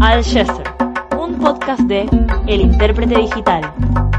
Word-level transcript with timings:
Al 0.00 0.24
Chester, 0.24 0.64
un 1.18 1.34
podcast 1.34 1.82
de 1.82 2.08
El 2.46 2.62
Intérprete 2.62 3.16
Digital. 3.16 4.09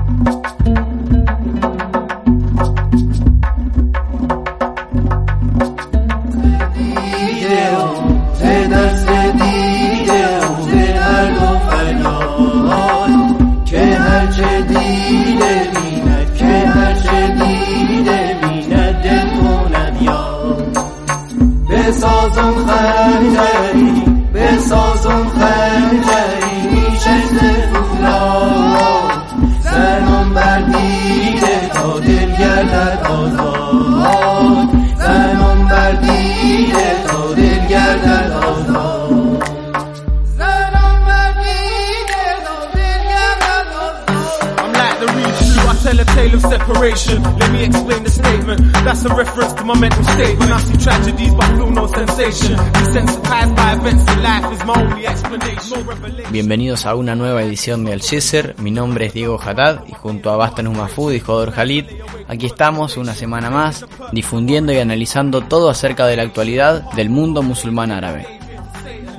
Bienvenidos 56.32 56.86
a 56.86 56.96
una 56.96 57.16
nueva 57.16 57.44
edición 57.44 57.84
de 57.84 57.94
Al 57.94 58.02
Yeser. 58.02 58.56
Mi 58.60 58.72
nombre 58.72 59.08
es 59.08 59.14
Diego 59.14 59.40
Haddad 59.40 59.84
y 59.88 59.94
junto 59.94 60.32
a 60.32 60.38
Bastan 60.38 60.72
Mafud 60.76 61.14
y 61.14 61.20
Jodor 61.20 61.52
Khalid, 61.52 61.86
aquí 62.28 62.46
estamos 62.46 62.98
una 62.98 63.14
semana 63.14 63.50
más 63.50 63.86
difundiendo 64.12 64.72
y 64.72 64.80
analizando 64.80 65.42
todo 65.42 65.70
acerca 65.70 66.08
de 66.08 66.16
la 66.16 66.24
actualidad 66.24 66.92
del 66.94 67.10
mundo 67.10 67.42
musulmán 67.44 67.92
árabe. 67.92 68.40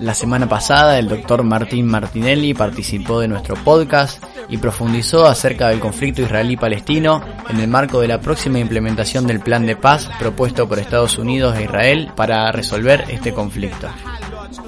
La 0.01 0.15
semana 0.15 0.49
pasada 0.49 0.99
el 0.99 1.09
doctor 1.09 1.45
Martín 1.45 1.87
Martinelli 1.87 2.55
participó 2.55 3.21
de 3.21 3.29
nuestro 3.29 3.55
podcast 3.55 4.23
y 4.49 4.59
profundizó 4.59 5.27
acerca 5.27 5.69
del 5.69 5.81
conflicto 5.81 6.23
israelí-palestino 6.23 7.23
en 7.49 7.61
el 7.61 7.69
marco 7.69 8.01
de 8.01 8.09
la 8.09 8.21
próxima 8.21 8.59
implementación 8.59 9.27
del 9.27 9.41
plan 9.41 9.67
de 9.67 9.77
paz 9.77 10.11
propuesto 10.19 10.69
por 10.69 10.79
Estados 10.79 11.19
Unidos 11.19 11.57
e 11.57 11.65
Israel 11.65 12.11
para 12.15 12.51
resolver 12.53 13.05
este 13.09 13.33
conflicto. 13.33 13.89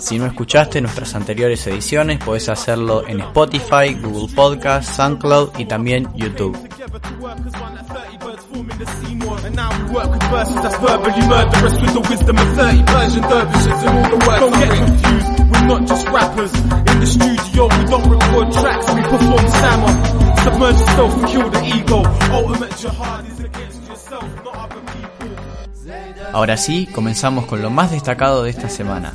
Si 0.04 0.18
no 0.18 0.26
escuchaste 0.26 0.82
nuestras 0.82 1.14
anteriores 1.14 1.66
ediciones, 1.66 2.18
podés 2.22 2.50
hacerlo 2.50 3.08
en 3.08 3.20
Spotify, 3.20 3.94
Google 4.02 4.28
Podcast, 4.34 4.96
SoundCloud 4.96 5.58
y 5.58 5.64
también 5.64 6.10
YouTube. 6.14 6.54
And 9.44 9.56
now 9.56 9.70
we 9.72 9.94
work 9.94 10.10
with 10.12 10.22
verses 10.30 10.56
that's 10.56 10.76
verbally 10.78 11.26
murderous 11.26 11.80
with 11.80 11.92
the 11.94 12.00
wisdom 12.00 12.36
of 12.36 12.48
30 12.54 12.82
Persian 12.84 13.22
dervishes 13.22 13.82
and 13.82 13.98
all 13.98 14.10
the 14.10 14.26
words. 14.26 14.40
Don't 14.40 14.52
get 14.52 14.70
confused, 14.76 15.28
we're 15.50 15.66
not 15.66 15.88
just 15.88 16.08
rappers. 16.08 16.52
In 16.54 17.00
the 17.00 17.06
studio, 17.06 17.64
we 17.64 17.84
don't 17.88 18.08
record 18.10 18.52
tracks, 18.52 18.86
we 18.94 19.00
perform 19.00 19.48
sama. 19.48 19.88
Submerge 20.44 20.78
yourself 20.80 21.14
and 21.14 21.26
kill 21.28 21.50
the 21.50 21.62
ego. 21.76 22.02
Ultimate 22.30 22.76
jihad 22.76 23.26
is 23.26 23.40
against 23.40 23.88
yourself, 23.88 24.44
not 24.44 24.54
other 24.54 24.80
people. 24.92 25.04
Ahora 26.32 26.56
sí, 26.58 26.86
comenzamos 26.92 27.46
con 27.46 27.62
lo 27.62 27.70
más 27.70 27.90
destacado 27.90 28.42
de 28.42 28.50
esta 28.50 28.68
semana. 28.68 29.14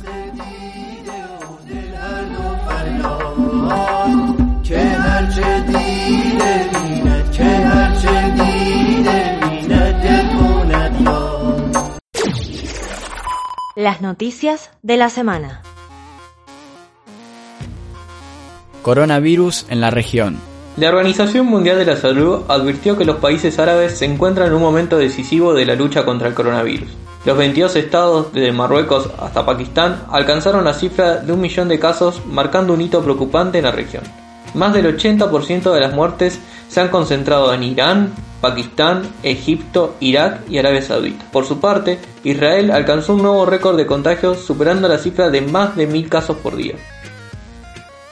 Las 13.76 14.02
noticias 14.02 14.70
de 14.82 14.98
la 14.98 15.08
semana. 15.08 15.62
Coronavirus 18.82 19.64
en 19.70 19.80
la 19.80 19.90
región. 19.90 20.38
La 20.76 20.90
Organización 20.90 21.46
Mundial 21.46 21.78
de 21.78 21.86
la 21.86 21.96
Salud 21.96 22.42
advirtió 22.48 22.98
que 22.98 23.06
los 23.06 23.16
países 23.16 23.58
árabes 23.58 23.96
se 23.96 24.04
encuentran 24.04 24.48
en 24.48 24.54
un 24.54 24.60
momento 24.60 24.98
decisivo 24.98 25.54
de 25.54 25.64
la 25.64 25.76
lucha 25.76 26.04
contra 26.04 26.28
el 26.28 26.34
coronavirus. 26.34 26.88
Los 27.24 27.36
22 27.36 27.76
estados, 27.76 28.32
desde 28.32 28.50
Marruecos 28.52 29.10
hasta 29.18 29.44
Pakistán, 29.44 30.04
alcanzaron 30.10 30.64
la 30.64 30.72
cifra 30.72 31.16
de 31.16 31.32
un 31.32 31.40
millón 31.40 31.68
de 31.68 31.78
casos, 31.78 32.24
marcando 32.24 32.72
un 32.72 32.80
hito 32.80 33.02
preocupante 33.02 33.58
en 33.58 33.64
la 33.64 33.72
región. 33.72 34.04
Más 34.54 34.72
del 34.72 34.96
80% 34.96 35.72
de 35.72 35.80
las 35.80 35.92
muertes 35.92 36.40
se 36.68 36.80
han 36.80 36.88
concentrado 36.88 37.52
en 37.52 37.62
Irán, 37.62 38.14
Pakistán, 38.40 39.02
Egipto, 39.22 39.96
Irak 40.00 40.40
y 40.48 40.58
Arabia 40.58 40.80
Saudita. 40.80 41.26
Por 41.30 41.44
su 41.44 41.60
parte, 41.60 41.98
Israel 42.24 42.70
alcanzó 42.70 43.14
un 43.14 43.22
nuevo 43.22 43.44
récord 43.44 43.76
de 43.76 43.86
contagios, 43.86 44.38
superando 44.40 44.88
la 44.88 44.98
cifra 44.98 45.28
de 45.28 45.42
más 45.42 45.76
de 45.76 45.86
mil 45.86 46.08
casos 46.08 46.38
por 46.38 46.56
día. 46.56 46.76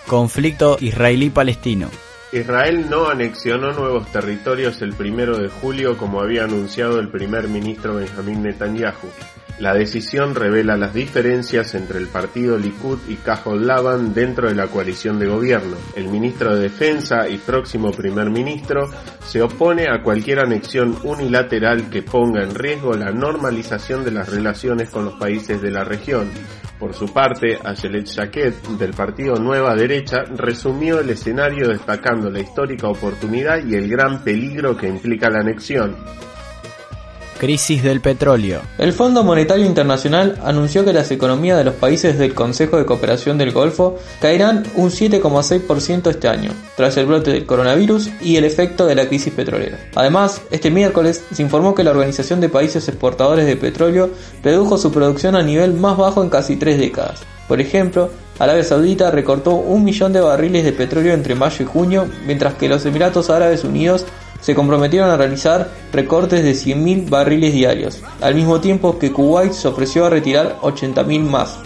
Conflicto 0.07 0.77
israelí-palestino. 0.81 1.89
Israel 2.31 2.91
no 2.91 3.09
anexionó 3.09 3.73
nuevos 3.73 4.13
territorios 4.13 4.83
el 4.83 4.93
primero 4.93 5.39
de 5.39 5.49
julio 5.49 5.97
como 5.97 6.21
había 6.21 6.45
anunciado 6.45 7.01
el 7.01 7.09
primer 7.09 7.49
ministro 7.49 7.95
Benjamin 7.95 8.43
Netanyahu. 8.43 9.09
La 9.59 9.75
decisión 9.75 10.35
revela 10.35 10.77
las 10.77 10.93
diferencias 10.93 11.75
entre 11.75 11.99
el 11.99 12.07
partido 12.07 12.59
Likud 12.59 12.99
y 13.09 13.17
Kahol 13.17 13.67
Lavan 13.67 14.13
dentro 14.13 14.49
de 14.49 14.55
la 14.55 14.69
coalición 14.69 15.19
de 15.19 15.27
gobierno. 15.27 15.77
El 15.97 16.09
ministro 16.09 16.55
de 16.55 16.61
Defensa 16.61 17.29
y 17.29 17.39
próximo 17.39 17.91
primer 17.93 18.31
ministro 18.31 18.91
se 19.27 19.43
opone 19.43 19.87
a 19.91 20.03
cualquier 20.03 20.41
anexión 20.41 20.97
unilateral 21.03 21.89
que 21.89 22.03
ponga 22.03 22.45
en 22.45 22.55
riesgo 22.55 22.93
la 22.93 23.11
normalización 23.11 24.05
de 24.05 24.13
las 24.13 24.29
relaciones 24.29 24.91
con 24.91 25.07
los 25.07 25.15
países 25.15 25.61
de 25.61 25.71
la 25.71 25.83
región. 25.83 26.31
Por 26.79 26.95
su 26.95 27.13
parte, 27.13 27.59
Ayelet 27.65 28.07
Shaked, 28.07 28.53
del 28.79 28.93
partido 28.93 29.35
Nueva 29.35 29.75
Derecha, 29.75 30.23
resumió 30.37 31.01
el 31.01 31.11
escenario 31.11 31.69
destacando 31.69 32.31
la 32.31 32.39
histórica 32.39 32.89
oportunidad 32.89 33.65
y 33.67 33.75
el 33.75 33.89
gran 33.89 34.23
peligro 34.23 34.77
que 34.77 34.87
implica 34.87 35.29
la 35.29 35.41
anexión. 35.41 35.97
Crisis 37.39 37.83
del 37.83 38.01
petróleo. 38.01 38.63
El 38.79 38.93
Fondo 38.93 39.23
Monetario 39.23 39.65
Internacional 39.65 40.39
anunció 40.45 40.85
que 40.85 40.93
las 40.93 41.11
economías 41.11 41.57
de 41.57 41.65
los 41.65 41.75
países 41.75 42.19
del 42.19 42.35
Consejo 42.35 42.77
de 42.77 42.85
Cooperación 42.85 43.39
del 43.39 43.53
Golfo 43.53 43.97
caerán 44.21 44.65
un 44.75 44.91
7,6% 44.91 46.11
este 46.11 46.29
año, 46.29 46.51
tras 46.77 46.97
el 46.97 47.07
brote 47.07 47.33
del 47.33 47.47
coronavirus 47.47 48.11
y 48.21 48.37
el 48.37 48.45
efecto 48.45 48.87
de 48.87 48.97
la 48.97 49.09
crisis 49.09 49.33
petrolera. 49.33 49.79
Además, 49.95 50.43
este 50.51 50.71
miércoles 50.71 51.25
se 51.33 51.43
informó 51.43 51.75
que 51.75 51.85
la 51.85 51.93
Organización 51.93 52.41
de 52.41 52.49
Países 52.49 52.89
Exportadores 52.89 53.47
de 53.47 53.57
Petróleo 53.57 54.11
redujo 54.43 54.77
su 54.77 54.91
producción 54.91 55.37
a 55.37 55.43
nivel 55.43 55.75
más 55.75 55.97
bajo 55.97 56.23
en 56.23 56.31
casi 56.31 56.57
tres 56.57 56.79
décadas. 56.79 57.21
Por 57.47 57.61
ejemplo, 57.61 58.11
Arabia 58.39 58.63
Saudita 58.63 59.11
recortó 59.11 59.53
un 59.55 59.85
millón 59.85 60.13
de 60.13 60.21
barriles 60.21 60.65
de 60.65 60.73
petróleo 60.73 61.15
entre 61.15 61.35
mayo 61.35 61.65
y 61.65 61.67
junio, 61.67 62.07
mientras 62.27 62.55
que 62.55 62.69
los 62.69 62.85
Emiratos 62.85 63.31
Árabes 63.31 63.65
Unidos 63.65 64.05
se 64.41 64.55
comprometieron 64.55 65.11
a 65.11 65.17
realizar 65.17 65.71
recortes 65.93 66.43
de 66.43 66.53
100.000 66.53 67.09
barriles 67.09 67.53
diarios, 67.53 68.03
al 68.21 68.35
mismo 68.35 68.61
tiempo 68.61 68.99
que 68.99 69.13
Kuwait 69.13 69.53
se 69.53 69.69
ofreció 69.69 70.07
a 70.07 70.11
retirar 70.11 70.59
80.000 70.61 71.21
más. 71.21 71.59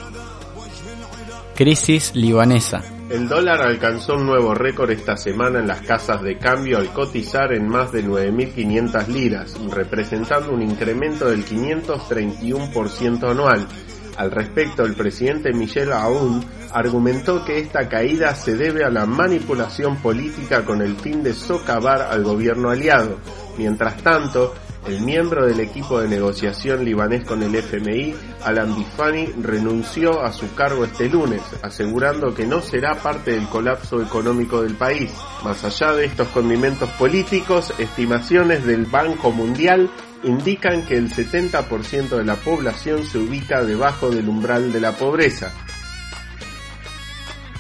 Crisis 1.55 2.15
libanesa. 2.15 2.83
El 3.11 3.29
dólar 3.29 3.61
alcanzó 3.61 4.15
un 4.15 4.25
nuevo 4.25 4.55
récord 4.55 4.91
esta 4.91 5.19
semana 5.19 5.59
en 5.59 5.67
las 5.67 5.83
casas 5.83 6.23
de 6.23 6.39
cambio 6.39 6.79
al 6.79 6.95
cotizar 6.95 7.53
en 7.53 7.69
más 7.69 7.93
de 7.93 8.03
9.500 8.03 9.07
liras, 9.09 9.55
representando 9.71 10.51
un 10.51 10.63
incremento 10.63 11.29
del 11.29 11.45
531% 11.45 13.31
anual. 13.31 13.69
Al 14.17 14.31
respecto, 14.31 14.85
el 14.85 14.95
presidente 14.95 15.53
Michel 15.53 15.93
Aoun 15.93 16.45
argumentó 16.73 17.45
que 17.45 17.59
esta 17.59 17.89
caída 17.89 18.35
se 18.35 18.57
debe 18.57 18.85
a 18.85 18.91
la 18.91 19.07
manipulación 19.07 19.97
política 19.97 20.65
con 20.65 20.83
el 20.83 20.97
fin 20.97 21.23
de 21.23 21.35
socavar 21.35 22.03
al 22.03 22.23
gobierno 22.23 22.71
aliado. 22.71 23.19
Mientras 23.57 23.97
tanto, 24.03 24.55
el 24.87 25.01
miembro 25.01 25.47
del 25.47 25.61
equipo 25.61 26.01
de 26.01 26.09
negociación 26.09 26.85
libanés 26.85 27.25
con 27.25 27.43
el 27.43 27.55
FMI, 27.55 28.15
Alan 28.43 28.75
Bifani, 28.75 29.27
renunció 29.41 30.23
a 30.23 30.33
su 30.33 30.53
cargo 30.55 30.85
este 30.85 31.09
lunes, 31.09 31.41
asegurando 31.63 32.35
que 32.35 32.47
no 32.47 32.61
será 32.61 32.97
parte 32.97 33.33
del 33.33 33.49
colapso 33.49 34.03
económico 34.03 34.63
del 34.63 34.75
país. 34.75 35.11
Más 35.45 35.63
allá 35.65 35.93
de 35.93 36.07
estos 36.07 36.29
condimentos 36.29 36.91
políticos, 36.91 37.73
estimaciones 37.79 38.67
del 38.67 38.87
Banco 38.87 39.31
Mundial 39.31 39.89
indican 40.25 40.85
que 40.85 40.97
el 40.97 41.13
70% 41.13 42.17
de 42.17 42.25
la 42.25 42.37
población 42.37 43.05
se 43.05 43.19
ubica 43.19 43.63
debajo 43.63 44.11
del 44.11 44.29
umbral 44.29 44.73
de 44.73 44.81
la 44.81 44.93
pobreza. 44.93 45.53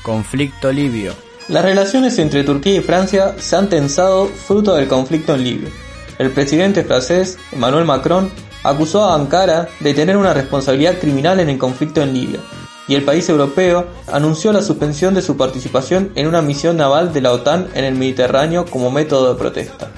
Conflicto 0.02 0.72
libio. 0.72 1.14
Las 1.48 1.64
relaciones 1.64 2.18
entre 2.18 2.44
Turquía 2.44 2.76
y 2.76 2.80
Francia 2.80 3.36
se 3.38 3.56
han 3.56 3.68
tensado 3.68 4.26
fruto 4.26 4.74
del 4.74 4.88
conflicto 4.88 5.34
en 5.34 5.44
Libia. 5.44 5.70
El 6.18 6.30
presidente 6.30 6.84
francés, 6.84 7.38
Emmanuel 7.52 7.84
Macron, 7.84 8.30
acusó 8.62 9.04
a 9.04 9.14
Ankara 9.14 9.68
de 9.80 9.94
tener 9.94 10.16
una 10.16 10.34
responsabilidad 10.34 10.98
criminal 10.98 11.40
en 11.40 11.48
el 11.48 11.58
conflicto 11.58 12.02
en 12.02 12.12
Libia. 12.12 12.40
y 12.88 12.96
el 12.96 13.04
país 13.04 13.28
europeo 13.28 13.86
anunció 14.08 14.52
la 14.52 14.60
suspensión 14.60 15.14
de 15.14 15.22
su 15.22 15.36
participación 15.36 16.10
en 16.16 16.26
una 16.26 16.42
misión 16.42 16.76
naval 16.76 17.12
de 17.12 17.20
la 17.20 17.32
OTAN 17.32 17.68
en 17.74 17.84
el 17.84 17.94
Mediterráneo 17.94 18.66
como 18.66 18.90
método 18.90 19.32
de 19.32 19.38
protesta. 19.38 19.88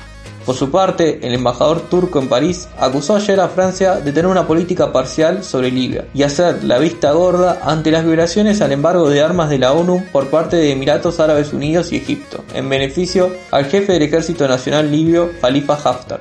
Por 0.44 0.54
su 0.54 0.70
parte, 0.70 1.20
el 1.26 1.32
embajador 1.32 1.80
turco 1.88 2.18
en 2.18 2.28
París 2.28 2.68
acusó 2.78 3.16
ayer 3.16 3.40
a 3.40 3.48
Francia 3.48 3.96
de 3.96 4.12
tener 4.12 4.26
una 4.26 4.46
política 4.46 4.92
parcial 4.92 5.42
sobre 5.42 5.70
Libia 5.70 6.06
y 6.12 6.22
hacer 6.22 6.64
la 6.64 6.78
vista 6.78 7.12
gorda 7.12 7.60
ante 7.64 7.90
las 7.90 8.04
violaciones 8.04 8.60
al 8.60 8.72
embargo 8.72 9.08
de 9.08 9.22
armas 9.22 9.48
de 9.48 9.58
la 9.58 9.72
ONU 9.72 10.04
por 10.12 10.28
parte 10.28 10.56
de 10.56 10.72
Emiratos 10.72 11.18
Árabes 11.18 11.54
Unidos 11.54 11.92
y 11.92 11.96
Egipto, 11.96 12.44
en 12.52 12.68
beneficio 12.68 13.32
al 13.50 13.64
jefe 13.64 13.94
del 13.94 14.02
Ejército 14.02 14.46
Nacional 14.46 14.90
libio, 14.92 15.30
Khalifa 15.40 15.74
Haftar. 15.74 16.20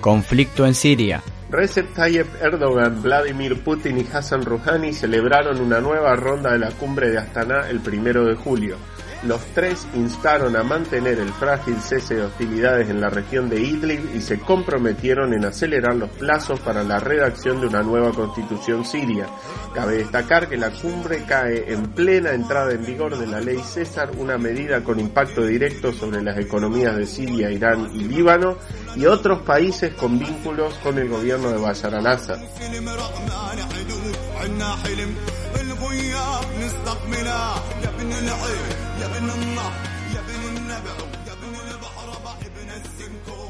Conflicto 0.00 0.66
en 0.66 0.74
Siria. 0.74 1.22
Recep 1.48 1.94
Tayyip 1.94 2.26
Erdogan, 2.40 3.02
Vladimir 3.02 3.62
Putin 3.62 3.98
y 3.98 4.06
Hassan 4.10 4.42
Rouhani 4.42 4.92
celebraron 4.92 5.60
una 5.60 5.80
nueva 5.80 6.16
ronda 6.16 6.50
de 6.52 6.58
la 6.58 6.70
cumbre 6.70 7.10
de 7.10 7.18
Astana 7.18 7.68
el 7.68 7.78
primero 7.80 8.24
de 8.24 8.34
julio. 8.34 8.78
Los 9.24 9.40
tres 9.54 9.86
instaron 9.94 10.56
a 10.56 10.64
mantener 10.64 11.20
el 11.20 11.32
frágil 11.32 11.76
cese 11.80 12.16
de 12.16 12.24
hostilidades 12.24 12.90
en 12.90 13.00
la 13.00 13.08
región 13.08 13.48
de 13.48 13.60
Idlib 13.60 14.16
y 14.16 14.20
se 14.20 14.40
comprometieron 14.40 15.32
en 15.32 15.44
acelerar 15.44 15.94
los 15.94 16.10
plazos 16.10 16.58
para 16.58 16.82
la 16.82 16.98
redacción 16.98 17.60
de 17.60 17.68
una 17.68 17.82
nueva 17.82 18.10
constitución 18.12 18.84
siria. 18.84 19.28
Cabe 19.74 19.98
destacar 19.98 20.48
que 20.48 20.56
la 20.56 20.70
cumbre 20.70 21.24
cae 21.24 21.72
en 21.72 21.92
plena 21.92 22.32
entrada 22.32 22.72
en 22.72 22.84
vigor 22.84 23.16
de 23.16 23.28
la 23.28 23.40
ley 23.40 23.60
César, 23.62 24.10
una 24.18 24.38
medida 24.38 24.82
con 24.82 24.98
impacto 24.98 25.46
directo 25.46 25.92
sobre 25.92 26.20
las 26.20 26.36
economías 26.38 26.96
de 26.96 27.06
Siria, 27.06 27.48
Irán 27.50 27.90
y 27.94 28.00
Líbano 28.00 28.56
y 28.96 29.06
otros 29.06 29.42
países 29.42 29.94
con 29.94 30.18
vínculos 30.18 30.74
con 30.82 30.98
el 30.98 31.08
gobierno 31.08 31.50
de 31.50 31.58
Bashar 31.58 31.94
al-Assad. 31.94 32.40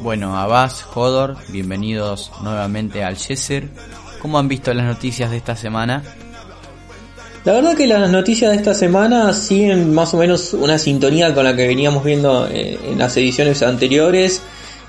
Bueno, 0.02 0.37
Abbas, 0.37 0.84
Hodor, 0.94 1.37
bienvenidos 1.49 2.32
nuevamente 2.43 3.05
al 3.05 3.17
Yeser. 3.17 3.69
¿Cómo 4.20 4.38
han 4.38 4.49
visto 4.49 4.75
las 4.75 4.87
noticias 4.87 5.31
de 5.31 5.37
esta 5.37 5.55
semana? 5.55 6.02
La 7.44 7.52
verdad 7.52 7.76
que 7.76 7.87
las 7.87 8.11
noticias 8.11 8.50
de 8.50 8.56
esta 8.56 8.75
semana 8.75 9.32
siguen 9.32 9.94
más 9.94 10.12
o 10.12 10.17
menos 10.17 10.55
una 10.55 10.79
sintonía 10.79 11.32
con 11.34 11.44
la 11.44 11.55
que 11.55 11.69
veníamos 11.69 12.05
viendo 12.05 12.49
eh, 12.49 12.79
en 12.84 12.99
las 12.99 13.17
ediciones 13.17 13.62
anteriores. 13.62 14.43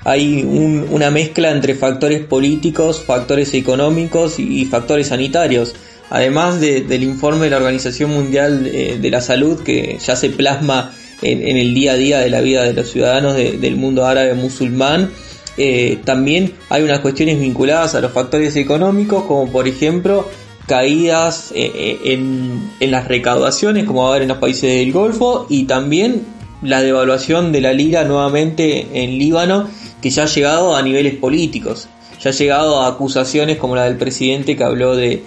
Hay 0.04 0.42
una 0.42 1.10
mezcla 1.10 1.50
entre 1.50 1.74
factores 1.74 2.24
políticos, 2.26 3.02
factores 3.02 3.54
económicos 3.54 4.38
y 4.38 4.64
factores 4.66 5.08
sanitarios. 5.08 5.74
Además 6.10 6.60
del 6.60 7.02
informe 7.02 7.44
de 7.44 7.50
la 7.50 7.56
Organización 7.56 8.10
Mundial 8.10 8.66
eh, 8.66 8.98
de 9.00 9.10
la 9.10 9.20
Salud 9.20 9.62
que 9.62 9.98
ya 10.04 10.16
se 10.16 10.30
plasma 10.30 10.92
en, 11.22 11.56
el 11.56 11.74
día 11.74 11.92
a 11.92 11.96
día 11.96 12.18
de 12.18 12.28
la 12.28 12.40
vida 12.42 12.62
de 12.64 12.74
los 12.74 12.90
ciudadanos 12.90 13.34
del 13.34 13.76
mundo 13.76 14.04
árabe 14.04 14.34
musulmán, 14.34 15.10
eh, 15.56 15.98
también 16.04 16.52
hay 16.68 16.82
unas 16.82 17.00
cuestiones 17.00 17.40
vinculadas 17.40 17.94
a 17.94 18.00
los 18.00 18.12
factores 18.12 18.56
económicos, 18.56 19.24
como 19.24 19.50
por 19.50 19.66
ejemplo 19.66 20.28
caídas 20.66 21.52
eh, 21.54 21.98
en, 22.04 22.70
en, 22.80 22.90
las 22.90 23.08
recaudaciones, 23.08 23.84
como 23.84 24.02
va 24.02 24.06
a 24.06 24.10
haber 24.10 24.22
en 24.22 24.28
los 24.28 24.38
países 24.38 24.70
del 24.70 24.92
Golfo, 24.92 25.46
y 25.48 25.64
también 25.64 26.26
la 26.60 26.82
devaluación 26.82 27.52
de 27.52 27.60
la 27.60 27.72
lira 27.72 28.04
nuevamente 28.04 28.86
en 28.92 29.18
Líbano, 29.18 29.68
que 30.02 30.10
ya 30.10 30.24
ha 30.24 30.26
llegado 30.26 30.76
a 30.76 30.82
niveles 30.82 31.14
políticos 31.14 31.88
ya 32.20 32.30
ha 32.30 32.32
llegado 32.32 32.80
a 32.80 32.88
acusaciones 32.88 33.58
como 33.58 33.76
la 33.76 33.84
del 33.84 33.96
presidente 33.96 34.56
que 34.56 34.64
habló 34.64 34.96
de, 34.96 35.22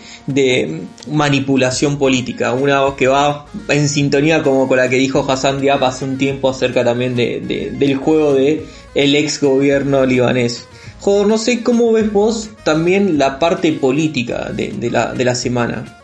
manipulación 1.12 1.98
política, 1.98 2.54
una 2.54 2.82
que 2.98 3.08
va 3.08 3.46
en 3.70 3.90
sintonía 3.90 4.44
como 4.44 4.68
con 4.68 4.78
la 4.78 4.90
que 4.90 4.98
dijo 4.98 5.26
Hassan 5.30 5.62
Diab 5.62 5.84
hace 5.84 6.06
un 6.06 6.18
tiempo 6.18 6.50
acerca 6.50 6.84
también 6.84 7.16
de, 7.16 7.74
del 7.78 7.96
juego 7.96 8.34
de 8.34 8.66
el 8.96 9.16
ex 9.16 9.42
gobierno 9.42 10.06
libanés. 10.06 10.66
Joder, 11.00 11.28
no 11.28 11.38
sé 11.38 11.64
cómo 11.64 11.92
ves 11.92 12.12
vos 12.12 12.50
también 12.64 13.18
la 13.18 13.40
parte 13.40 13.72
política 13.74 14.52
de, 14.52 14.72
de 14.72 15.26
la 15.26 15.36
semana. 15.36 15.97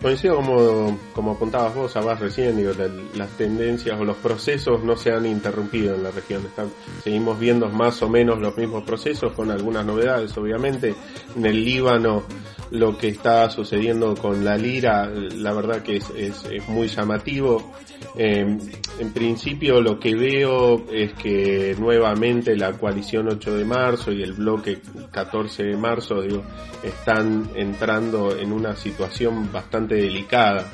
Coincido 0.00 0.36
como, 0.36 0.98
como 1.14 1.32
apuntabas 1.32 1.74
vos, 1.74 1.94
Abbas, 1.94 2.20
recién, 2.20 2.56
digo, 2.56 2.72
las 3.16 3.28
tendencias 3.36 4.00
o 4.00 4.04
los 4.04 4.16
procesos 4.16 4.82
no 4.82 4.96
se 4.96 5.12
han 5.12 5.26
interrumpido 5.26 5.94
en 5.94 6.02
la 6.02 6.10
región. 6.10 6.46
Están, 6.46 6.70
seguimos 7.04 7.38
viendo 7.38 7.68
más 7.68 8.00
o 8.02 8.08
menos 8.08 8.38
los 8.38 8.56
mismos 8.56 8.82
procesos 8.84 9.34
con 9.34 9.50
algunas 9.50 9.84
novedades, 9.84 10.34
obviamente. 10.38 10.94
En 11.36 11.44
el 11.44 11.62
Líbano 11.62 12.22
lo 12.70 12.96
que 12.96 13.08
está 13.08 13.50
sucediendo 13.50 14.14
con 14.14 14.44
la 14.44 14.56
lira, 14.56 15.06
la 15.06 15.52
verdad 15.52 15.82
que 15.82 15.96
es, 15.96 16.10
es, 16.16 16.68
muy 16.68 16.88
llamativo. 16.88 17.72
Eh, 18.16 18.58
en 18.98 19.12
principio 19.12 19.80
lo 19.80 19.98
que 19.98 20.14
veo 20.14 20.86
es 20.90 21.12
que 21.14 21.76
nuevamente 21.78 22.56
la 22.56 22.72
coalición 22.72 23.28
8 23.28 23.56
de 23.56 23.64
marzo 23.64 24.12
y 24.12 24.22
el 24.22 24.32
bloque 24.32 24.80
14 25.10 25.64
de 25.64 25.76
marzo 25.76 26.22
digo, 26.22 26.42
están 26.82 27.50
entrando 27.54 28.36
en 28.36 28.52
una 28.52 28.76
situación 28.76 29.52
bastante 29.52 29.96
delicada. 29.96 30.66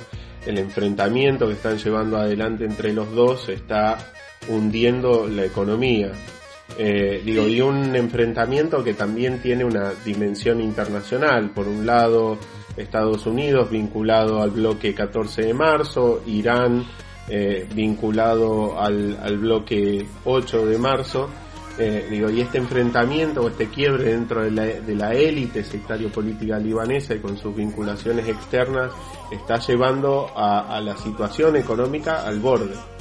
El 0.45 0.59
enfrentamiento 0.59 1.49
que 1.49 1.55
están 1.55 1.79
llevando 1.79 2.19
adelante 2.19 2.65
entre 2.65 2.93
los 2.93 3.11
dos 3.13 3.49
está 3.49 3.99
hundiendo 4.49 5.27
la 5.27 5.45
economía. 5.45 6.13
Eh, 6.79 7.23
digo, 7.25 7.47
y 7.49 7.61
un 7.61 7.97
enfrentamiento 7.97 8.85
que 8.85 8.95
también 8.95 9.41
tiene 9.41 9.65
una 9.65 9.93
dimensión 10.05 10.61
internacional. 10.61 11.51
Por 11.51 11.69
un 11.69 11.87
lado, 11.87 12.39
Estados 12.77 13.27
Unidos 13.27 13.71
vinculado 13.71 14.43
al 14.43 14.51
bloque 14.51 14.95
14 14.95 15.43
de 15.43 15.55
marzo, 15.55 16.23
Irán 16.27 16.85
eh, 17.29 17.67
vinculado 17.75 18.79
al, 18.79 19.19
al, 19.23 19.39
bloque 19.39 20.07
8 20.25 20.67
de 20.67 20.79
marzo. 20.79 21.31
Eh, 21.79 22.07
digo, 22.11 22.31
y 22.31 22.41
este 22.41 22.59
enfrentamiento 22.59 23.43
o 23.43 23.49
este 23.49 23.69
quiebre 23.69 24.05
dentro 24.05 24.43
de 24.43 24.51
la, 24.51 24.63
de 24.65 24.95
la 24.95 25.13
élite 25.13 25.63
sectario 25.63 26.11
política 26.11 26.59
libanesa 26.59 27.15
y 27.15 27.19
con 27.19 27.37
sus 27.37 27.55
vinculaciones 27.55 28.27
externas 28.29 28.93
está 29.31 29.59
llevando 29.59 30.31
a, 30.35 30.75
a 30.75 30.81
la 30.81 30.97
situación 30.97 31.57
económica 31.57 32.27
al 32.27 32.41
borde. 32.41 32.96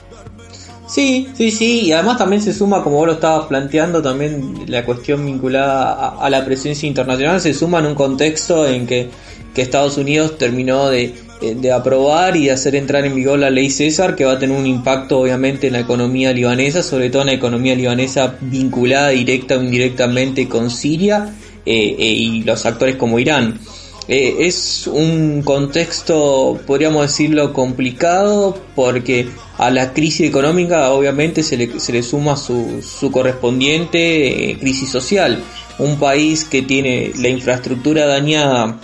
Sí, 0.95 1.27
sí, 1.33 1.51
sí, 1.51 1.81
y 1.87 1.91
además 1.91 2.17
también 2.17 2.41
se 2.41 2.53
suma, 2.53 2.81
como 2.81 2.95
vos 2.95 3.07
lo 3.07 3.13
estabas 3.15 3.47
planteando, 3.47 4.01
también 4.01 4.63
la 4.67 4.85
cuestión 4.85 5.25
vinculada 5.25 6.15
a, 6.17 6.29
la 6.29 6.45
presencia 6.45 6.87
internacional 6.87 7.41
se 7.41 7.53
suma 7.53 7.79
en 7.79 7.87
un 7.87 7.95
contexto 7.95 8.65
en 8.65 8.87
que, 8.87 9.09
que 9.53 9.61
Estados 9.61 9.97
Unidos 9.97 10.37
terminó 10.37 10.87
de, 10.87 11.13
de, 11.41 11.71
aprobar 11.73 12.37
y 12.37 12.45
de 12.45 12.51
hacer 12.51 12.77
entrar 12.77 13.05
en 13.05 13.13
vigor 13.13 13.39
la 13.39 13.49
ley 13.49 13.69
César, 13.69 14.15
que 14.15 14.23
va 14.23 14.31
a 14.31 14.39
tener 14.39 14.57
un 14.57 14.65
impacto 14.65 15.19
obviamente 15.19 15.67
en 15.67 15.73
la 15.73 15.81
economía 15.81 16.31
libanesa, 16.31 16.81
sobre 16.81 17.09
todo 17.09 17.23
en 17.23 17.27
la 17.27 17.33
economía 17.33 17.75
libanesa 17.75 18.37
vinculada 18.39 19.09
directa 19.09 19.57
o 19.57 19.61
indirectamente 19.61 20.47
con 20.47 20.71
Siria 20.71 21.35
eh, 21.65 21.93
eh, 21.99 22.05
y 22.05 22.43
los 22.43 22.65
actores 22.65 22.95
como 22.95 23.19
Irán. 23.19 23.59
Eh, 24.07 24.35
es 24.41 24.85
un 24.85 25.41
contexto, 25.41 26.59
podríamos 26.67 27.07
decirlo, 27.07 27.53
complicado 27.53 28.55
porque 28.75 29.27
a 29.57 29.71
la 29.71 29.93
crisis 29.93 30.27
económica 30.27 30.91
obviamente 30.91 31.41
se 31.41 31.57
le, 31.57 31.79
se 31.79 31.91
le 31.91 32.03
suma 32.03 32.37
su, 32.37 32.83
su 32.83 33.11
correspondiente 33.11 34.51
eh, 34.51 34.57
crisis 34.59 34.89
social. 34.89 35.41
Un 35.79 35.97
país 35.97 36.45
que 36.45 36.61
tiene 36.61 37.13
la 37.17 37.29
infraestructura 37.29 38.05
dañada 38.05 38.79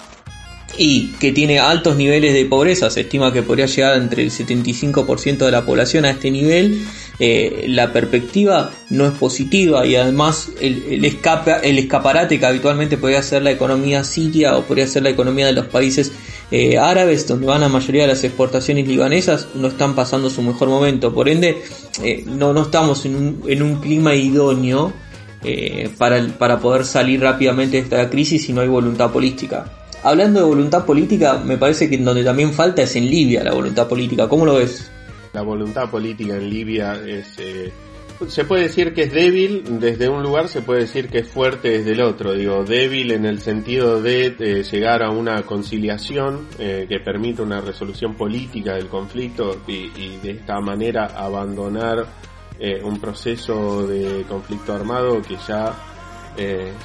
y 0.78 1.12
que 1.20 1.32
tiene 1.32 1.60
altos 1.60 1.96
niveles 1.96 2.34
de 2.34 2.46
pobreza, 2.46 2.90
se 2.90 3.02
estima 3.02 3.32
que 3.32 3.44
podría 3.44 3.66
llegar 3.66 3.98
entre 3.98 4.24
el 4.24 4.32
75% 4.32 5.38
de 5.38 5.52
la 5.52 5.66
población 5.66 6.06
a 6.06 6.12
este 6.12 6.32
nivel, 6.32 6.86
eh, 7.24 7.66
la 7.68 7.94
perspectiva 7.94 8.72
no 8.90 9.06
es 9.06 9.12
positiva 9.12 9.86
y 9.86 9.96
además 9.96 10.50
el, 10.60 10.84
el, 10.90 11.06
escape, 11.06 11.54
el 11.62 11.78
escaparate 11.78 12.40
que 12.40 12.48
habitualmente 12.48 12.98
podría 12.98 13.22
ser 13.22 13.44
la 13.44 13.52
economía 13.52 14.04
siria 14.04 14.58
o 14.58 14.64
podría 14.64 14.88
ser 14.88 15.04
la 15.04 15.12
economía 15.12 15.46
de 15.46 15.54
los 15.54 15.68
países 15.68 16.12
eh, 16.50 16.80
árabes, 16.80 17.28
donde 17.28 17.46
van 17.46 17.62
la 17.62 17.70
mayoría 17.70 18.02
de 18.02 18.08
las 18.08 18.24
exportaciones 18.24 18.88
libanesas, 18.88 19.50
no 19.54 19.68
están 19.68 19.94
pasando 19.94 20.32
su 20.32 20.42
mejor 20.42 20.70
momento. 20.70 21.14
Por 21.14 21.30
ende, 21.30 21.62
eh, 22.04 22.24
no, 22.26 22.54
no 22.54 22.64
estamos 22.64 23.06
en 23.06 23.16
un, 23.16 23.44
en 23.46 23.62
un 23.62 23.76
clima 23.76 24.16
idóneo 24.16 24.92
para, 26.00 26.26
para 26.40 26.60
poder 26.60 26.86
salir 26.86 27.22
rápidamente 27.22 27.78
de 27.78 27.84
esta 27.84 28.10
crisis 28.10 28.46
si 28.46 28.52
no 28.52 28.62
hay 28.62 28.68
voluntad 28.68 29.12
política. 29.12 29.72
Hablando 30.02 30.40
de 30.40 30.46
voluntad 30.48 30.86
política, 30.86 31.40
me 31.46 31.60
parece 31.60 31.88
que 31.88 32.00
donde 32.00 32.24
también 32.24 32.52
falta 32.52 32.82
es 32.82 32.96
en 32.96 33.08
Libia 33.08 33.44
la 33.44 33.54
voluntad 33.54 33.88
política. 33.88 34.28
¿Cómo 34.28 34.44
lo 34.44 34.56
ves? 34.56 34.90
La 35.34 35.42
voluntad 35.42 35.90
política 35.90 36.36
en 36.36 36.50
Libia 36.50 36.96
es... 37.06 37.38
Eh, 37.40 37.72
se 38.28 38.46
puede 38.46 38.64
decir 38.64 38.94
que 38.94 39.04
es 39.04 39.14
débil 39.14 39.80
desde 39.80 40.08
un 40.08 40.22
lugar, 40.22 40.48
se 40.48 40.62
puede 40.62 40.82
decir 40.82 41.10
que 41.10 41.20
es 41.20 41.28
fuerte 41.28 41.70
desde 41.70 41.94
el 41.94 42.02
otro. 42.02 42.34
Digo, 42.34 42.64
débil 42.64 43.12
en 43.12 43.26
el 43.26 43.42
sentido 43.42 44.00
de 44.00 44.36
eh, 44.38 44.64
llegar 44.64 45.02
a 45.02 45.10
una 45.10 45.42
conciliación 45.42 46.48
eh, 46.60 46.86
que 46.88 47.00
permita 47.00 47.42
una 47.42 47.62
resolución 47.62 48.14
política 48.14 48.76
del 48.76 48.90
conflicto 48.90 49.62
y, 49.68 49.92
y 49.96 50.20
de 50.22 50.32
esta 50.32 50.60
manera 50.60 51.06
abandonar 51.18 52.06
un 52.84 53.02
proceso 53.02 53.88
de 53.88 54.24
conflicto 54.30 54.72
armado 54.72 55.20
que 55.24 55.36
ya 55.48 55.76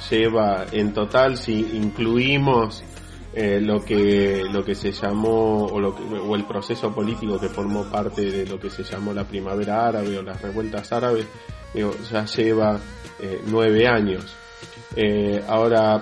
lleva 0.09 0.65
en 0.71 0.91
total, 0.91 1.37
si 1.37 1.53
incluimos 1.53 2.83
eh, 3.33 3.59
lo 3.61 3.83
que 3.83 4.43
lo 4.51 4.63
que 4.63 4.73
se 4.73 4.91
llamó 4.91 5.65
o, 5.65 6.35
el 6.35 6.45
proceso 6.45 6.93
político 6.93 7.39
que 7.39 7.49
formó 7.49 7.83
parte 7.89 8.31
de 8.31 8.45
lo 8.45 8.59
que 8.59 8.69
se 8.69 8.83
llamó 8.83 9.13
la 9.13 9.25
primavera 9.25 9.87
árabe 9.87 10.17
o 10.17 10.23
las 10.23 10.41
revueltas 10.41 10.91
árabes 10.91 11.25
ya 12.11 12.25
lleva 12.25 12.79
eh, 13.19 13.41
nueve 13.45 13.87
años. 13.87 14.35
Eh, 14.95 15.43
ahora 15.47 16.01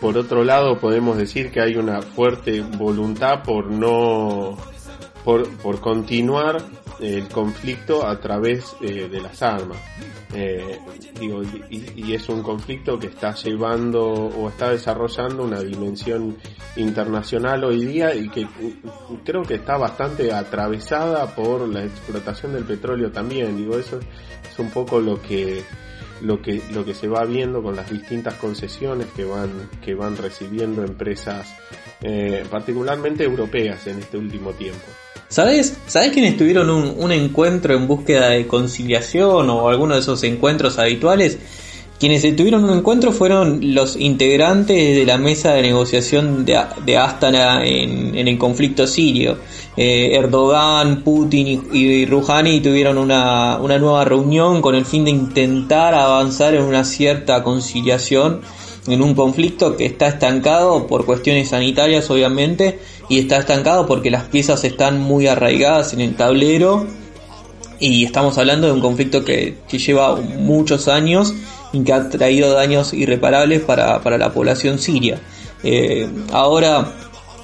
por 0.00 0.16
otro 0.16 0.42
lado 0.44 0.78
podemos 0.78 1.16
decir 1.16 1.50
que 1.50 1.60
hay 1.60 1.76
una 1.76 2.02
fuerte 2.02 2.60
voluntad 2.62 3.42
por 3.42 3.70
no 3.70 4.56
por, 5.24 5.48
por 5.58 5.80
continuar 5.80 6.62
el 7.00 7.28
conflicto 7.28 8.06
a 8.06 8.18
través 8.20 8.74
eh, 8.80 9.08
de 9.08 9.20
las 9.20 9.42
armas. 9.42 9.78
Eh, 10.34 10.78
digo, 11.18 11.42
y, 11.70 12.12
es 12.12 12.28
un 12.28 12.42
conflicto 12.42 12.98
que 12.98 13.06
está 13.06 13.34
llevando 13.34 14.04
o 14.04 14.48
está 14.48 14.70
desarrollando 14.70 15.44
una 15.44 15.60
dimensión 15.60 16.36
internacional 16.76 17.64
hoy 17.64 17.84
día 17.84 18.14
y 18.14 18.28
que 18.28 18.46
creo 19.24 19.42
que 19.42 19.54
está 19.54 19.76
bastante 19.76 20.32
atravesada 20.32 21.34
por 21.34 21.68
la 21.68 21.84
explotación 21.84 22.52
del 22.52 22.64
petróleo 22.64 23.10
también. 23.10 23.56
Digo, 23.56 23.78
eso 23.78 23.98
es 23.98 24.58
un 24.58 24.70
poco 24.70 25.00
lo 25.00 25.20
que 25.22 25.62
lo 26.20 26.42
que 26.42 26.60
lo 26.72 26.84
que 26.84 26.94
se 26.94 27.06
va 27.06 27.24
viendo 27.24 27.62
con 27.62 27.76
las 27.76 27.90
distintas 27.90 28.34
concesiones 28.34 29.06
que 29.14 29.24
van 29.24 29.70
que 29.84 29.94
van 29.94 30.16
recibiendo 30.16 30.84
empresas 30.84 31.54
eh, 32.00 32.44
particularmente 32.50 33.24
europeas 33.24 33.86
en 33.86 34.00
este 34.00 34.18
último 34.18 34.52
tiempo. 34.52 34.86
¿Sabes? 35.28 35.76
¿Sabes 35.86 36.12
quiénes 36.12 36.38
tuvieron 36.38 36.70
un, 36.70 37.12
encuentro 37.12 37.74
en 37.74 37.86
búsqueda 37.86 38.30
de 38.30 38.46
conciliación 38.46 39.50
o 39.50 39.68
alguno 39.68 39.94
de 39.94 40.00
esos 40.00 40.22
encuentros 40.24 40.78
habituales? 40.78 41.38
Quienes 42.00 42.22
tuvieron 42.34 42.64
un 42.64 42.78
encuentro 42.78 43.12
fueron 43.12 43.74
los 43.74 43.96
integrantes 43.96 44.96
de 44.96 45.04
la 45.04 45.18
mesa 45.18 45.52
de 45.52 45.62
negociación 45.62 46.46
de, 46.46 46.96
Astana 46.96 47.66
en, 47.66 48.16
en, 48.16 48.28
el 48.28 48.38
conflicto 48.38 48.86
sirio. 48.86 49.36
Eh, 49.76 50.14
Erdogan, 50.14 51.02
Putin 51.02 51.66
y, 51.72 51.76
y, 51.76 52.06
Rouhani 52.06 52.60
tuvieron 52.60 52.96
una, 52.96 53.58
una 53.58 53.78
nueva 53.78 54.04
reunión 54.04 54.62
con 54.62 54.76
el 54.76 54.86
fin 54.86 55.04
de 55.04 55.10
intentar 55.10 55.94
avanzar 55.94 56.54
en 56.54 56.62
una 56.62 56.84
cierta 56.84 57.42
conciliación 57.42 58.40
en 58.86 59.02
un 59.02 59.14
conflicto 59.14 59.76
que 59.76 59.86
está 59.86 60.08
estancado 60.08 60.86
por 60.86 61.04
cuestiones 61.04 61.48
sanitarias 61.48 62.08
obviamente 62.10 62.78
y 63.08 63.18
está 63.18 63.38
estancado 63.38 63.86
porque 63.86 64.10
las 64.10 64.24
piezas 64.24 64.64
están 64.64 65.00
muy 65.00 65.26
arraigadas 65.26 65.92
en 65.92 66.00
el 66.00 66.14
tablero 66.14 66.86
y 67.80 68.04
estamos 68.04 68.36
hablando 68.38 68.66
de 68.66 68.72
un 68.72 68.80
conflicto 68.80 69.24
que, 69.24 69.56
lleva 69.70 70.16
muchos 70.16 70.88
años 70.88 71.34
y 71.72 71.82
que 71.84 71.92
ha 71.92 72.08
traído 72.08 72.52
daños 72.52 72.92
irreparables 72.92 73.62
para, 73.62 74.00
para 74.00 74.18
la 74.18 74.32
población 74.32 74.78
siria. 74.78 75.20
Eh, 75.62 76.08
ahora, 76.32 76.92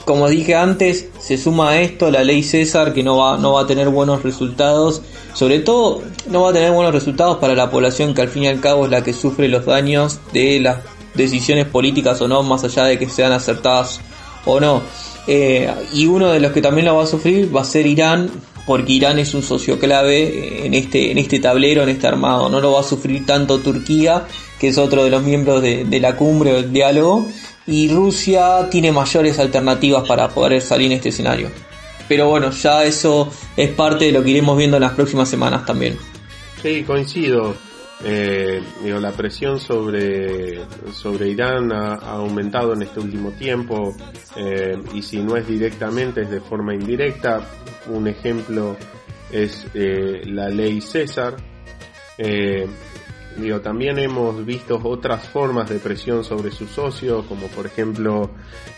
como 0.05 0.29
dije 0.29 0.55
antes, 0.55 1.09
se 1.19 1.39
suma 1.39 1.71
a 1.71 1.81
esto 1.81 2.11
la 2.11 2.25
ley 2.25 2.43
César 2.43 2.93
que 2.93 3.03
no 3.03 3.17
va, 3.17 3.39
no 3.39 3.53
va 3.53 3.63
a 3.63 3.67
tener 3.67 3.89
buenos 3.89 4.23
resultados, 4.23 5.03
sobre 5.35 5.61
todo 5.61 6.03
no 6.29 6.43
va 6.43 6.51
a 6.51 6.53
tener 6.53 6.73
buenos 6.73 6.93
resultados 6.93 7.39
para 7.39 7.55
la 7.55 7.71
población 7.71 8.13
que 8.13 8.23
al 8.23 8.29
fin 8.29 8.45
y 8.45 8.49
al 8.49 8.61
cabo 8.61 8.85
es 8.85 8.91
la 8.91 9.03
que 9.03 9.13
sufre 9.13 9.49
los 9.49 9.67
daños 9.67 10.21
de 10.33 10.61
las 10.61 10.79
decisiones 11.15 11.67
políticas 11.67 12.21
o 12.21 12.29
no, 12.29 12.43
más 12.43 12.65
allá 12.65 12.85
de 12.85 12.99
que 12.99 13.09
sean 13.09 13.33
acertadas 13.33 14.01
o 14.45 14.61
no. 14.61 14.83
Eh, 15.27 15.73
y 15.93 16.07
uno 16.07 16.31
de 16.31 16.41
los 16.41 16.53
que 16.53 16.61
también 16.61 16.87
lo 16.87 16.97
va 16.97 17.05
a 17.05 17.07
sufrir 17.07 17.55
va 17.55 17.63
a 17.63 17.65
ser 17.65 17.87
Irán, 17.87 18.31
porque 18.67 18.93
Irán 18.93 19.19
es 19.19 19.35
un 19.35 19.43
socio 19.43 19.79
clave 19.79 20.67
en 20.67 20.75
este, 20.75 21.11
en 21.11 21.19
este 21.19 21.39
tablero, 21.39 21.83
en 21.83 21.89
este 21.91 22.07
armado. 22.07 22.49
No 22.49 22.61
lo 22.61 22.73
va 22.73 22.81
a 22.81 22.85
sufrir 22.85 23.25
tanto 23.27 23.59
Turquía, 23.59 24.27
que 24.59 24.69
es 24.69 24.79
otro 24.79 25.05
de 25.05 25.11
los 25.11 25.23
miembros 25.23 25.63
de, 25.63 25.85
de 25.85 26.01
la 26.01 26.17
cumbre 26.17 26.53
o 26.53 26.57
del 26.57 26.73
diálogo, 26.73 27.27
y 27.67 27.89
Rusia 27.89 28.69
tiene 28.71 28.93
mayores 28.93 29.39
alternativas 29.39 30.07
para 30.07 30.29
poder 30.29 30.61
salir 30.61 30.87
en 30.87 30.99
este 30.99 31.09
escenario. 31.09 31.51
Pero 32.09 32.29
bueno, 32.29 32.51
ya 32.51 32.85
eso 32.85 33.31
es 33.57 33.71
parte 33.71 34.07
de 34.07 34.13
lo 34.13 34.23
que 34.23 34.31
iremos 34.31 34.57
viendo 34.59 34.77
en 34.77 34.83
las 34.83 34.93
próximas 34.93 35.29
semanas 35.29 35.65
también. 35.65 35.97
Sí, 36.63 36.83
coincido. 36.83 37.55
Eh, 38.07 38.63
digo, 38.83 39.01
la 39.01 39.13
presión 39.13 39.59
sobre, 39.59 40.67
sobre 40.93 41.29
Irán 41.29 41.73
ha, 41.73 41.95
aumentado 41.95 42.75
en 42.75 42.83
este 42.83 43.01
último 43.01 43.31
tiempo 43.33 43.97
eh, 44.37 44.77
y 44.93 45.01
si 45.01 45.23
no 45.23 45.37
es 45.37 45.47
directamente 45.47 46.23
es 46.23 46.31
de 46.31 46.41
forma 46.41 46.75
indirecta. 46.75 47.41
Un 47.87 48.07
ejemplo 48.09 48.77
es 49.33 49.67
eh, 49.75 50.23
la 50.27 50.49
ley 50.49 50.81
César. 50.81 51.37
Eh, 52.19 52.67
digo, 53.37 53.61
también 53.61 53.99
hemos 53.99 54.45
visto 54.45 54.79
otras 54.83 55.27
formas 55.29 55.69
de 55.69 55.79
presión 55.79 56.25
sobre 56.25 56.51
sus 56.51 56.71
socios, 56.71 57.25
como 57.27 57.49
por 57.49 57.67
ejemplo 57.67 58.31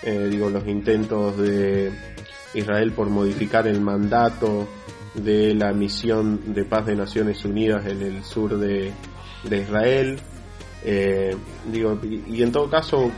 eh, 0.03 0.29
digo, 0.31 0.49
los 0.49 0.67
intentos 0.67 1.37
de 1.37 1.93
Israel 2.55 2.93
por 2.93 3.11
modificar 3.11 3.67
el 3.67 3.81
mandato 3.81 4.69
de 5.15 5.55
la 5.55 5.73
misión 5.73 6.55
de 6.55 6.65
paz 6.65 6.87
de 6.87 6.97
Naciones 6.97 7.45
Unidas 7.45 7.87
en 7.87 8.03
el 8.03 8.25
sur 8.25 8.59
de, 8.59 8.93
de 9.45 9.63
Israel. 9.63 10.21
Eh, 10.85 11.37
digo, 11.71 11.99
y, 12.03 12.43
en 12.43 12.53
todo 12.53 12.71
caso, 12.71 13.11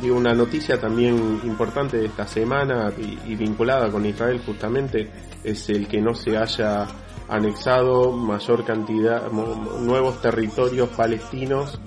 digo, 0.00 0.16
una 0.16 0.34
noticia 0.34 0.80
también 0.80 1.40
importante 1.44 1.96
de 1.96 2.06
esta 2.06 2.26
semana 2.26 2.92
y, 2.96 3.32
y, 3.32 3.36
vinculada 3.36 3.90
con 3.90 4.04
Israel 4.06 4.40
justamente 4.44 5.10
es 5.42 5.68
el 5.70 5.88
que 5.88 6.00
no 6.00 6.14
se 6.14 6.36
haya 6.36 6.86
anexado 7.28 8.12
mayor 8.12 8.64
cantidad, 8.64 9.30
nuevos 9.30 10.20
territorios 10.20 10.90
palestinos 10.90 11.80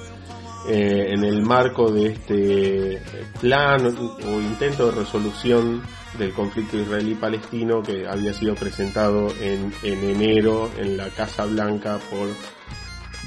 eh, 0.68 1.14
en 1.14 1.24
el 1.24 1.42
marco 1.42 1.90
de 1.92 2.08
este 2.08 3.02
plan 3.40 3.86
o 3.88 4.42
intento 4.42 4.88
de 4.88 5.00
resolución 5.00 5.82
del 6.18 6.34
conflicto 6.34 6.78
israelí-palestino 6.78 7.82
que 7.82 8.06
había 8.08 8.34
sido 8.34 8.56
presentado 8.56 9.30
en, 9.40 9.74
en 9.84 10.04
enero 10.04 10.70
en 10.78 10.98
la 10.98 11.08
Casa 11.10 11.46
Blanca 11.46 11.98
por 12.10 12.28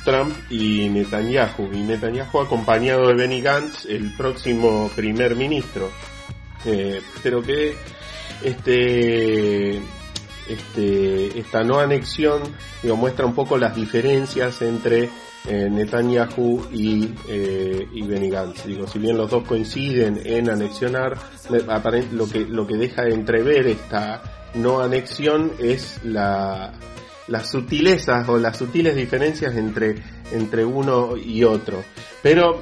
Trump 0.05 0.35
y 0.51 0.89
Netanyahu. 0.89 1.71
Y 1.73 1.79
Netanyahu 1.79 2.41
acompañado 2.41 3.09
de 3.09 3.15
Benny 3.15 3.41
Gantz, 3.41 3.87
el 3.87 4.15
próximo 4.17 4.91
primer 4.95 5.37
ministro. 5.37 5.91
Eh, 6.65 7.01
pero 7.23 7.43
que 7.43 7.75
este, 8.43 9.77
este, 10.49 11.39
esta 11.39 11.63
no 11.63 11.79
anexión 11.81 12.43
digo, 12.83 12.97
muestra 12.97 13.27
un 13.27 13.35
poco 13.35 13.57
las 13.57 13.75
diferencias 13.75 14.63
entre 14.63 15.09
eh, 15.49 15.69
Netanyahu 15.71 16.69
y, 16.73 17.15
eh, 17.29 17.89
y 17.93 18.03
Benny 18.03 18.31
Gantz. 18.31 18.65
Digo, 18.65 18.87
si 18.87 18.99
bien 18.99 19.17
los 19.17 19.31
dos 19.31 19.45
coinciden 19.45 20.21
en 20.25 20.51
anexionar, 20.51 21.17
lo 22.13 22.29
que, 22.29 22.47
lo 22.47 22.67
que 22.67 22.77
deja 22.77 23.03
de 23.03 23.15
entrever 23.15 23.67
esta 23.67 24.23
no 24.55 24.81
anexión 24.81 25.53
es 25.59 25.99
la, 26.05 26.73
las 27.33 27.49
sutilezas 27.49 28.29
o 28.29 28.37
las 28.37 28.59
sutiles 28.59 28.95
diferencias 28.95 29.57
entre, 29.57 29.95
entre 30.33 30.67
uno 30.67 31.17
y 31.17 31.45
otro. 31.45 31.83
Pero 32.23 32.61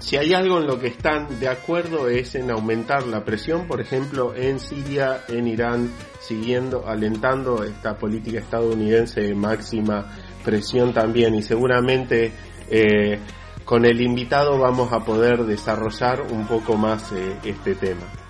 si 0.00 0.16
hay 0.16 0.34
algo 0.34 0.58
en 0.58 0.66
lo 0.66 0.80
que 0.80 0.88
están 0.88 1.38
de 1.38 1.46
acuerdo 1.46 2.08
es 2.08 2.34
en 2.34 2.50
aumentar 2.50 3.06
la 3.06 3.24
presión, 3.24 3.68
por 3.68 3.80
ejemplo, 3.80 4.34
en 4.34 4.58
Siria, 4.58 5.20
en 5.28 5.46
Irán, 5.46 5.92
siguiendo, 6.20 6.88
alentando 6.88 7.62
esta 7.62 7.96
política 7.96 8.40
estadounidense 8.40 9.20
de 9.20 9.36
máxima 9.36 10.12
presión 10.44 10.92
también 10.92 11.36
y 11.36 11.42
seguramente 11.42 12.32
eh, 12.68 13.20
con 13.64 13.84
el 13.84 14.00
invitado 14.00 14.58
vamos 14.58 14.92
a 14.92 15.04
poder 15.04 15.44
desarrollar 15.44 16.22
un 16.32 16.48
poco 16.48 16.76
más 16.76 17.12
eh, 17.12 17.36
este 17.44 17.76
tema. 17.76 18.27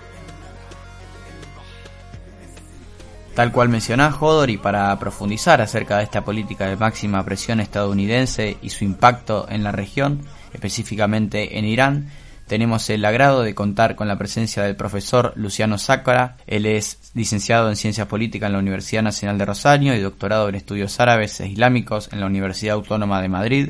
Tal 3.39 3.53
cual 3.53 3.69
mencionás, 3.69 4.15
Hodor, 4.19 4.49
y 4.49 4.57
para 4.57 4.99
profundizar 4.99 5.61
acerca 5.61 5.95
de 5.95 6.03
esta 6.03 6.25
política 6.25 6.67
de 6.67 6.75
máxima 6.75 7.23
presión 7.23 7.61
estadounidense 7.61 8.57
y 8.61 8.69
su 8.69 8.83
impacto 8.83 9.47
en 9.49 9.63
la 9.63 9.71
región, 9.71 10.23
específicamente 10.53 11.57
en 11.57 11.63
Irán, 11.63 12.09
tenemos 12.47 12.89
el 12.89 13.05
agrado 13.05 13.41
de 13.43 13.55
contar 13.55 13.95
con 13.95 14.09
la 14.09 14.17
presencia 14.17 14.63
del 14.63 14.75
profesor 14.75 15.31
Luciano 15.37 15.77
Sácara. 15.77 16.35
Él 16.47 16.65
es 16.65 16.99
licenciado 17.13 17.69
en 17.69 17.77
Ciencias 17.77 18.07
Políticas 18.07 18.47
en 18.47 18.53
la 18.55 18.59
Universidad 18.59 19.03
Nacional 19.03 19.37
de 19.37 19.45
Rosario 19.45 19.95
y 19.95 20.01
doctorado 20.01 20.49
en 20.49 20.55
Estudios 20.55 20.99
Árabes 20.99 21.39
e 21.39 21.47
Islámicos 21.47 22.09
en 22.11 22.19
la 22.19 22.25
Universidad 22.25 22.75
Autónoma 22.75 23.21
de 23.21 23.29
Madrid. 23.29 23.69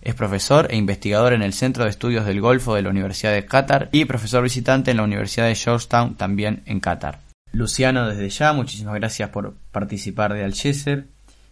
Es 0.00 0.14
profesor 0.14 0.68
e 0.70 0.76
investigador 0.76 1.32
en 1.32 1.42
el 1.42 1.54
Centro 1.54 1.82
de 1.82 1.90
Estudios 1.90 2.24
del 2.24 2.40
Golfo 2.40 2.76
de 2.76 2.82
la 2.82 2.90
Universidad 2.90 3.32
de 3.32 3.44
Qatar 3.44 3.88
y 3.90 4.04
profesor 4.04 4.44
visitante 4.44 4.92
en 4.92 4.98
la 4.98 5.02
Universidad 5.02 5.48
de 5.48 5.56
Georgetown, 5.56 6.14
también 6.14 6.62
en 6.66 6.78
Qatar. 6.78 7.27
Luciano, 7.52 8.08
desde 8.08 8.28
ya, 8.28 8.52
muchísimas 8.52 8.94
gracias 8.94 9.30
por 9.30 9.54
participar 9.72 10.34
de 10.34 10.44
Algeser. 10.44 11.08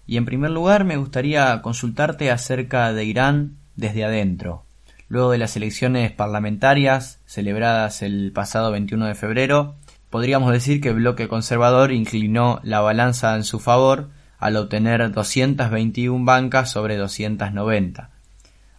Y 0.07 0.17
en 0.17 0.25
primer 0.25 0.51
lugar, 0.51 0.85
me 0.85 0.97
gustaría 0.97 1.61
consultarte 1.63 2.31
acerca 2.31 2.93
de 2.93 3.05
Irán 3.05 3.57
desde 3.75 4.05
adentro. 4.05 4.65
Luego 5.09 5.31
de 5.31 5.39
las 5.39 5.57
elecciones 5.57 6.13
parlamentarias 6.13 7.21
celebradas 7.27 8.03
el 8.03 8.33
pasado 8.33 8.71
21 8.73 9.07
de 9.07 9.15
febrero, 9.15 9.77
podríamos 10.11 10.53
decir 10.53 10.81
que 10.81 10.89
el 10.89 10.97
bloque 10.97 11.29
conservador 11.29 11.93
inclinó 11.93 12.61
la 12.63 12.81
balanza 12.81 13.35
en 13.37 13.45
su 13.45 13.59
favor 13.59 14.11
al 14.39 14.57
obtener 14.57 15.11
221 15.11 16.25
bancas 16.25 16.71
sobre 16.71 16.97
290. 16.97 18.11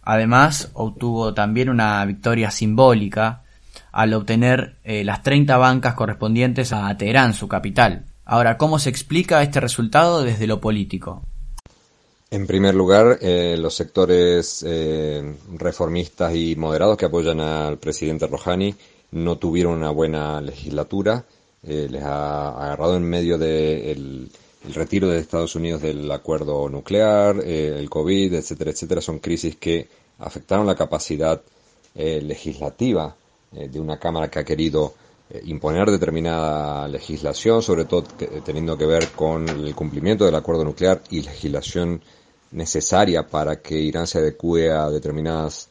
Además, 0.02 0.70
obtuvo 0.74 1.34
también 1.34 1.68
una 1.68 2.04
victoria 2.04 2.50
simbólica 2.50 3.42
al 3.98 4.14
obtener 4.14 4.76
eh, 4.84 5.02
las 5.02 5.24
30 5.24 5.56
bancas 5.56 5.94
correspondientes 5.94 6.72
a 6.72 6.96
Teherán, 6.96 7.34
su 7.34 7.48
capital. 7.48 8.04
Ahora, 8.24 8.56
¿cómo 8.56 8.78
se 8.78 8.90
explica 8.90 9.42
este 9.42 9.58
resultado 9.58 10.22
desde 10.22 10.46
lo 10.46 10.60
político? 10.60 11.24
En 12.30 12.46
primer 12.46 12.76
lugar, 12.76 13.18
eh, 13.20 13.56
los 13.58 13.74
sectores 13.74 14.64
eh, 14.64 15.34
reformistas 15.52 16.32
y 16.32 16.54
moderados 16.54 16.96
que 16.96 17.06
apoyan 17.06 17.40
al 17.40 17.78
presidente 17.78 18.28
Rouhani 18.28 18.72
no 19.10 19.36
tuvieron 19.36 19.72
una 19.78 19.90
buena 19.90 20.40
legislatura. 20.40 21.24
Eh, 21.64 21.88
les 21.90 22.04
ha 22.04 22.50
agarrado 22.50 22.96
en 22.96 23.02
medio 23.02 23.36
del 23.36 24.30
el 24.64 24.74
retiro 24.74 25.08
de 25.08 25.18
Estados 25.18 25.56
Unidos 25.56 25.82
del 25.82 26.08
acuerdo 26.12 26.68
nuclear, 26.68 27.40
el 27.40 27.90
COVID, 27.90 28.34
etcétera, 28.34 28.70
etcétera. 28.70 29.00
Son 29.00 29.18
crisis 29.18 29.56
que 29.56 29.88
afectaron 30.20 30.68
la 30.68 30.76
capacidad 30.76 31.40
legislativa 31.94 33.16
de 33.50 33.80
una 33.80 33.98
Cámara 33.98 34.28
que 34.28 34.38
ha 34.40 34.44
querido 34.44 34.94
imponer 35.44 35.90
determinada 35.90 36.88
legislación, 36.88 37.62
sobre 37.62 37.84
todo 37.84 38.04
teniendo 38.44 38.76
que 38.76 38.86
ver 38.86 39.08
con 39.08 39.48
el 39.48 39.74
cumplimiento 39.74 40.24
del 40.24 40.34
acuerdo 40.34 40.64
nuclear 40.64 41.02
y 41.10 41.22
legislación 41.22 42.00
necesaria 42.50 43.26
para 43.26 43.60
que 43.60 43.78
Irán 43.78 44.06
se 44.06 44.18
adecue 44.18 44.70
a 44.70 44.88
determinadas 44.90 45.68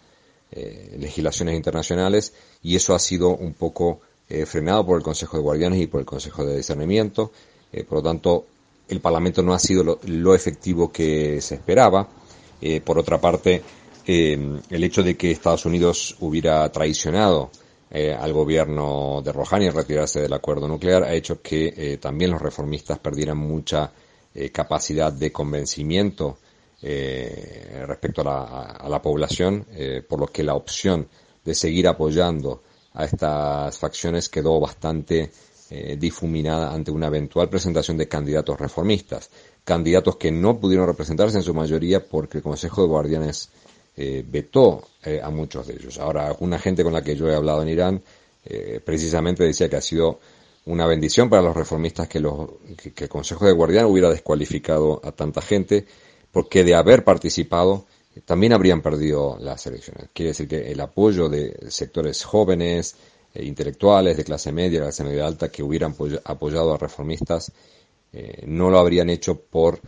eh, 0.51 0.95
legislaciones 0.99 1.55
internacionales 1.55 2.33
y 2.63 2.75
eso 2.75 2.95
ha 2.95 2.99
sido 2.99 3.29
un 3.29 3.53
poco 3.53 3.99
eh, 4.29 4.45
frenado 4.45 4.85
por 4.85 4.97
el 4.97 5.03
Consejo 5.03 5.37
de 5.37 5.43
Guardianes 5.43 5.81
y 5.81 5.87
por 5.87 5.99
el 5.99 6.05
Consejo 6.05 6.45
de 6.45 6.57
Discernimiento. 6.57 7.31
Eh, 7.71 7.83
por 7.83 7.97
lo 7.99 8.03
tanto, 8.03 8.45
el 8.87 9.01
Parlamento 9.01 9.41
no 9.41 9.53
ha 9.53 9.59
sido 9.59 9.99
lo, 10.05 10.35
efectivo 10.35 10.91
que 10.91 11.41
se 11.41 11.55
esperaba. 11.55 12.07
por 12.85 12.97
otra 12.97 13.19
parte, 13.19 13.61
el 14.05 14.83
hecho 14.83 15.03
de 15.03 15.17
que 15.17 15.31
Estados 15.31 15.65
Unidos 15.65 16.15
hubiera 16.21 16.71
traicionado 16.71 17.51
al 17.89 18.33
gobierno 18.33 19.21
de 19.23 19.31
Rouhani 19.31 19.69
retirarse 19.69 20.21
del 20.21 20.33
acuerdo 20.33 20.67
nuclear 20.67 21.03
ha 21.03 21.13
hecho 21.13 21.41
que 21.41 21.97
también 22.01 22.31
los 22.31 22.41
reformistas 22.41 22.99
perdieran 22.99 23.37
mucha 23.37 23.91
capacidad 24.51 25.11
de 25.11 25.31
convencimiento 25.31 26.37
eh, 26.79 27.83
respecto 27.87 28.21
a 28.21 28.87
la, 28.87 29.01
población, 29.01 29.65
eh, 29.71 30.03
por 30.07 30.19
lo 30.19 30.27
que 30.27 30.43
la 30.43 30.53
opción 30.53 31.07
de 31.43 31.55
seguir 31.55 31.87
apoyando 31.87 32.61
a 32.93 33.05
estas 33.05 33.79
facciones 33.79 34.29
quedó 34.29 34.59
bastante 34.59 35.31
eh, 35.71 35.97
difuminada 35.99 36.71
ante 36.71 36.91
una 36.91 37.07
eventual 37.07 37.49
presentación 37.49 37.97
de 37.97 38.07
candidatos 38.07 38.59
reformistas, 38.59 39.31
candidatos 39.63 40.17
que 40.17 40.31
no 40.31 40.59
pudieron 40.59 40.85
representarse 40.85 41.37
en 41.37 41.43
su 41.43 41.53
mayoría 41.55 42.07
porque 42.07 42.37
el 42.37 42.43
Consejo 42.43 42.83
de 42.83 42.87
Guardianes 42.89 43.49
vetó 43.97 44.87
a 45.23 45.29
muchos 45.31 45.65
de 45.67 45.73
ellos. 45.73 45.97
Ahora, 45.97 46.35
una 46.39 46.59
gente 46.59 46.83
con 46.83 46.93
la 46.93 47.01
que 47.01 47.15
yo 47.15 47.27
he 47.27 47.35
hablado 47.35 47.63
en 47.63 47.69
Irán 47.69 48.03
precisamente 48.85 49.43
decía 49.43 49.67
que 49.69 49.75
ha 49.75 49.81
sido 49.81 50.19
una 50.67 50.85
bendición 50.85 51.29
para 51.29 51.41
los 51.41 51.55
reformistas 51.55 52.07
que, 52.07 52.19
los, 52.19 52.49
que 52.93 53.05
el 53.05 53.09
Consejo 53.09 53.45
de 53.45 53.53
Guardianes 53.53 53.91
hubiera 53.91 54.09
descualificado 54.09 55.01
a 55.03 55.11
tanta 55.11 55.41
gente 55.41 55.85
porque 56.31 56.63
de 56.63 56.75
haber 56.75 57.03
participado 57.03 57.85
también 58.25 58.53
habrían 58.53 58.81
perdido 58.81 59.37
las 59.39 59.65
elecciones. 59.67 60.09
Quiere 60.13 60.29
decir 60.29 60.47
que 60.47 60.71
el 60.71 60.79
apoyo 60.79 61.29
de 61.29 61.55
sectores 61.69 62.23
jóvenes, 62.23 62.95
intelectuales, 63.35 64.17
de 64.17 64.23
clase 64.23 64.51
media, 64.51 64.79
de 64.79 64.85
clase 64.85 65.03
media 65.03 65.25
alta, 65.27 65.49
que 65.49 65.63
hubieran 65.63 65.95
apoyado 66.25 66.73
a 66.73 66.77
reformistas, 66.77 67.51
eh, 68.13 68.43
no 68.47 68.69
lo 68.69 68.79
habrían 68.79 69.09
hecho 69.09 69.39
por 69.39 69.79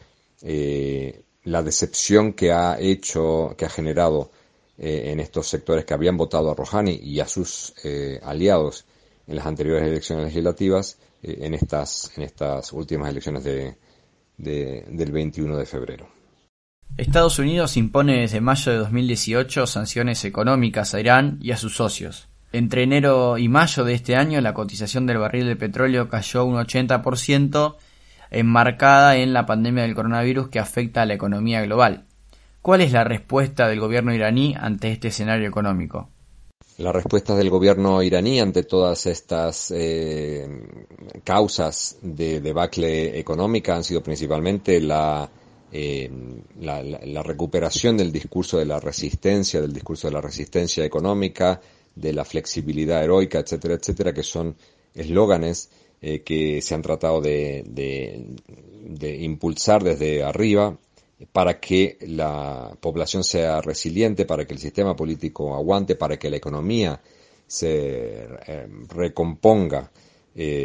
eh, 0.41 1.21
la 1.49 1.63
decepción 1.63 2.33
que 2.33 2.51
ha 2.51 2.79
hecho, 2.79 3.55
que 3.57 3.65
ha 3.65 3.69
generado 3.69 4.31
eh, 4.77 5.11
en 5.11 5.19
estos 5.19 5.47
sectores 5.47 5.85
que 5.85 5.93
habían 5.93 6.17
votado 6.17 6.51
a 6.51 6.55
Rouhani 6.55 6.99
y 7.01 7.19
a 7.19 7.27
sus 7.27 7.73
aliados 8.23 8.85
en 9.27 9.35
las 9.35 9.45
anteriores 9.45 9.87
elecciones 9.87 10.25
legislativas, 10.25 10.97
en 11.21 11.53
estas, 11.53 12.11
en 12.15 12.23
estas 12.23 12.71
últimas 12.71 13.09
elecciones 13.09 13.43
de, 13.43 13.75
del 14.37 15.11
21 15.11 15.57
de 15.57 15.65
febrero. 15.65 16.07
Estados 16.97 17.39
Unidos 17.39 17.77
impone 17.77 18.21
desde 18.21 18.41
mayo 18.41 18.71
de 18.71 18.77
2018 18.79 19.67
sanciones 19.67 20.25
económicas 20.25 20.93
a 20.93 20.99
Irán 20.99 21.39
y 21.41 21.51
a 21.51 21.57
sus 21.57 21.75
socios. 21.75 22.27
Entre 22.51 22.83
enero 22.83 23.37
y 23.37 23.47
mayo 23.47 23.83
de 23.83 23.93
este 23.93 24.15
año 24.15 24.41
la 24.41 24.53
cotización 24.53 25.05
del 25.05 25.19
barril 25.19 25.45
de 25.45 25.55
petróleo 25.55 26.09
cayó 26.09 26.45
un 26.45 26.55
80% 26.55 27.75
enmarcada 28.31 29.17
en 29.17 29.33
la 29.33 29.45
pandemia 29.45 29.83
del 29.83 29.95
coronavirus 29.95 30.49
que 30.49 30.59
afecta 30.59 31.01
a 31.01 31.05
la 31.05 31.13
economía 31.13 31.61
global. 31.61 32.05
¿Cuál 32.61 32.81
es 32.81 32.91
la 32.91 33.03
respuesta 33.03 33.67
del 33.67 33.79
gobierno 33.79 34.13
iraní 34.13 34.55
ante 34.59 34.91
este 34.91 35.07
escenario 35.09 35.47
económico? 35.47 36.09
La 36.77 36.91
respuesta 36.91 37.35
del 37.35 37.49
gobierno 37.49 38.01
iraní 38.01 38.39
ante 38.39 38.63
todas 38.63 39.05
estas 39.05 39.71
eh, 39.71 40.47
causas 41.23 41.97
de 42.01 42.39
debacle 42.39 43.19
económica 43.19 43.75
han 43.75 43.83
sido 43.83 44.01
principalmente 44.01 44.79
la 44.79 45.29
eh, 45.71 46.09
la, 46.59 47.21
recuperación 47.21 47.95
del 47.95 48.11
discurso 48.11 48.57
de 48.57 48.65
la 48.65 48.79
resistencia, 48.79 49.61
del 49.61 49.71
discurso 49.71 50.07
de 50.07 50.13
la 50.13 50.21
resistencia 50.21 50.83
económica, 50.83 51.61
de 51.95 52.11
la 52.11 52.25
flexibilidad 52.25 53.03
heroica, 53.03 53.39
etcétera, 53.39 53.75
etcétera, 53.75 54.13
que 54.13 54.23
son 54.23 54.55
eslóganes 54.95 55.69
eh, 56.01 56.21
que 56.21 56.61
se 56.61 56.75
han 56.75 56.81
tratado 56.81 57.21
de, 57.21 57.63
de, 57.65 59.15
impulsar 59.17 59.83
desde 59.83 60.23
arriba 60.23 60.77
para 61.31 61.59
que 61.59 61.97
la 62.01 62.75
población 62.79 63.23
sea 63.23 63.61
resiliente, 63.61 64.25
para 64.25 64.45
que 64.45 64.53
el 64.53 64.59
sistema 64.59 64.95
político 64.95 65.53
aguante, 65.55 65.95
para 65.95 66.17
que 66.17 66.29
la 66.29 66.37
economía 66.37 67.01
se 67.45 68.27
eh, 68.47 68.67
recomponga 68.87 69.91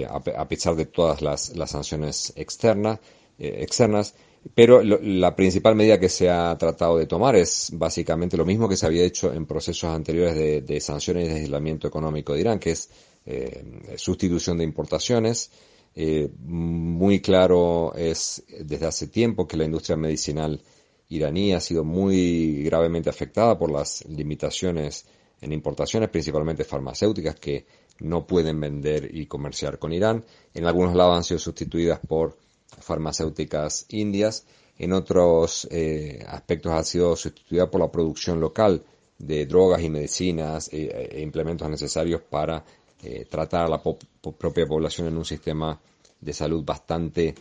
a, 0.08 0.48
pesar 0.48 0.76
de 0.76 0.86
todas 0.86 1.20
las, 1.20 1.56
las 1.56 1.70
sanciones 1.70 2.32
externas, 2.36 3.00
externas. 3.38 4.14
Pero 4.54 4.82
la 4.82 5.34
principal 5.34 5.74
medida 5.74 5.98
que 5.98 6.10
se 6.10 6.28
ha 6.28 6.56
tratado 6.58 6.98
de 6.98 7.06
tomar 7.06 7.34
es 7.34 7.70
básicamente 7.72 8.36
lo 8.36 8.44
mismo 8.44 8.68
que 8.68 8.76
se 8.76 8.84
había 8.84 9.02
hecho 9.02 9.32
en 9.32 9.46
procesos 9.46 9.90
anteriores 9.90 10.66
de, 10.66 10.80
sanciones 10.80 11.24
y 11.24 11.32
de 11.32 11.40
aislamiento 11.40 11.88
económico 11.88 12.34
de 12.34 12.40
Irán, 12.40 12.58
que 12.58 12.72
es 12.72 12.90
eh, 13.26 13.94
sustitución 13.96 14.58
de 14.58 14.64
importaciones. 14.64 15.50
Eh, 15.94 16.28
muy 16.40 17.20
claro 17.20 17.94
es 17.94 18.42
desde 18.60 18.86
hace 18.86 19.06
tiempo 19.06 19.46
que 19.46 19.56
la 19.56 19.64
industria 19.64 19.96
medicinal 19.96 20.60
iraní 21.08 21.52
ha 21.52 21.60
sido 21.60 21.84
muy 21.84 22.64
gravemente 22.64 23.10
afectada 23.10 23.56
por 23.58 23.70
las 23.70 24.04
limitaciones 24.06 25.06
en 25.40 25.52
importaciones, 25.52 26.08
principalmente 26.08 26.64
farmacéuticas, 26.64 27.36
que 27.36 27.66
no 28.00 28.26
pueden 28.26 28.60
vender 28.60 29.10
y 29.14 29.26
comerciar 29.26 29.78
con 29.78 29.92
Irán. 29.92 30.24
En 30.52 30.66
algunos 30.66 30.94
lados 30.94 31.16
han 31.16 31.24
sido 31.24 31.38
sustituidas 31.38 32.00
por 32.00 32.36
farmacéuticas 32.80 33.86
indias. 33.90 34.46
En 34.78 34.92
otros 34.92 35.68
eh, 35.70 36.24
aspectos 36.26 36.72
ha 36.72 36.82
sido 36.82 37.14
sustituida 37.14 37.70
por 37.70 37.80
la 37.80 37.92
producción 37.92 38.40
local 38.40 38.82
de 39.18 39.46
drogas 39.46 39.82
y 39.82 39.90
medicinas 39.90 40.68
eh, 40.72 41.10
e, 41.12 41.22
implementos 41.22 41.68
necesarios 41.70 42.20
para 42.22 42.64
eh, 43.02 43.26
tratar 43.28 43.66
a 43.66 43.68
la 43.68 43.82
propia 43.82 44.66
población 44.66 45.08
en 45.08 45.16
un 45.16 45.24
sistema 45.24 45.78
de 46.20 46.32
salud 46.32 46.64
bastante 46.64 47.34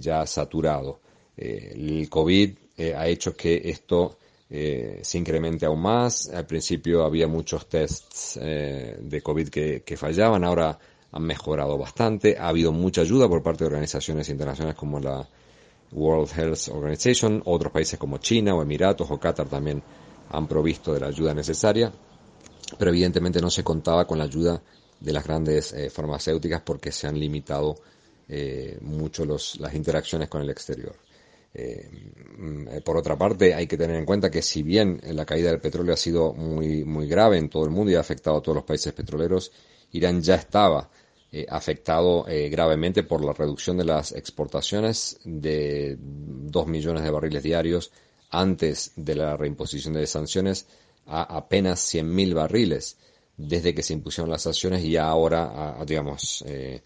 ya 0.00 0.26
saturado. 0.26 1.00
el 1.36 2.08
COVID 2.08 2.56
ha 2.96 3.06
hecho 3.06 3.36
que 3.36 3.60
esto 3.64 4.16
se 4.48 5.18
incremente 5.18 5.66
aún 5.66 5.80
más. 5.80 6.30
Al 6.30 6.46
principio 6.46 7.04
había 7.04 7.28
muchos 7.28 7.68
tests 7.68 8.38
de 8.40 9.20
COVID 9.22 9.48
que, 9.48 9.82
que 9.82 9.96
fallaban, 9.98 10.42
ahora 10.44 10.78
han 11.12 11.22
mejorado 11.22 11.76
bastante. 11.76 12.36
Ha 12.38 12.48
habido 12.48 12.72
mucha 12.72 13.02
ayuda 13.02 13.28
por 13.28 13.42
parte 13.42 13.64
de 13.64 13.66
organizaciones 13.66 14.28
internacionales 14.30 14.76
como 14.76 15.00
la 15.00 15.28
World 15.92 16.30
Health 16.36 16.68
Organization, 16.68 17.42
otros 17.44 17.72
países 17.72 17.98
como 17.98 18.18
China 18.18 18.54
o 18.54 18.62
Emiratos 18.62 19.10
o 19.10 19.18
Qatar 19.18 19.48
también 19.48 19.82
han 20.30 20.46
provisto 20.46 20.92
de 20.92 21.00
la 21.00 21.06
ayuda 21.06 21.32
necesaria, 21.32 21.90
pero 22.78 22.90
evidentemente 22.90 23.40
no 23.40 23.50
se 23.50 23.64
contaba 23.64 24.06
con 24.06 24.18
la 24.18 24.24
ayuda 24.24 24.60
de 25.00 25.12
las 25.12 25.24
grandes 25.24 25.72
eh, 25.72 25.90
farmacéuticas 25.90 26.62
porque 26.62 26.92
se 26.92 27.06
han 27.06 27.18
limitado 27.18 27.76
eh, 28.28 28.78
mucho 28.80 29.24
los, 29.24 29.58
las 29.60 29.74
interacciones 29.74 30.28
con 30.28 30.42
el 30.42 30.50
exterior. 30.50 30.94
Eh, 31.54 31.88
mm, 32.36 32.66
por 32.84 32.96
otra 32.96 33.16
parte, 33.16 33.54
hay 33.54 33.66
que 33.66 33.76
tener 33.76 33.96
en 33.96 34.04
cuenta 34.04 34.30
que 34.30 34.42
si 34.42 34.62
bien 34.62 35.00
la 35.02 35.24
caída 35.24 35.50
del 35.50 35.60
petróleo 35.60 35.94
ha 35.94 35.96
sido 35.96 36.32
muy, 36.32 36.84
muy 36.84 37.08
grave 37.08 37.38
en 37.38 37.48
todo 37.48 37.64
el 37.64 37.70
mundo 37.70 37.90
y 37.90 37.94
ha 37.94 38.00
afectado 38.00 38.38
a 38.38 38.42
todos 38.42 38.56
los 38.56 38.64
países 38.64 38.92
petroleros, 38.92 39.52
Irán 39.92 40.22
ya 40.22 40.34
estaba 40.34 40.90
afectado 41.50 42.24
gravemente 42.50 43.02
por 43.02 43.22
la 43.22 43.34
reducción 43.34 43.76
de 43.76 43.84
las 43.84 44.12
exportaciones 44.12 45.18
de 45.24 45.98
2 45.98 46.66
millones 46.66 47.02
de 47.02 47.10
barriles 47.10 47.42
diarios 47.42 47.92
antes 48.30 48.92
de 48.96 49.14
la 49.14 49.36
reimposición 49.36 49.92
de 49.92 50.06
sanciones 50.06 50.66
a 51.06 51.22
apenas 51.22 51.80
100.000 51.94 52.34
barriles 52.34 52.96
desde 53.38 53.72
que 53.72 53.82
se 53.82 53.94
impusieron 53.94 54.30
las 54.30 54.42
sanciones 54.42 54.84
y 54.84 54.96
ahora, 54.96 55.80
a, 55.80 55.84
digamos, 55.84 56.44
eh, 56.46 56.82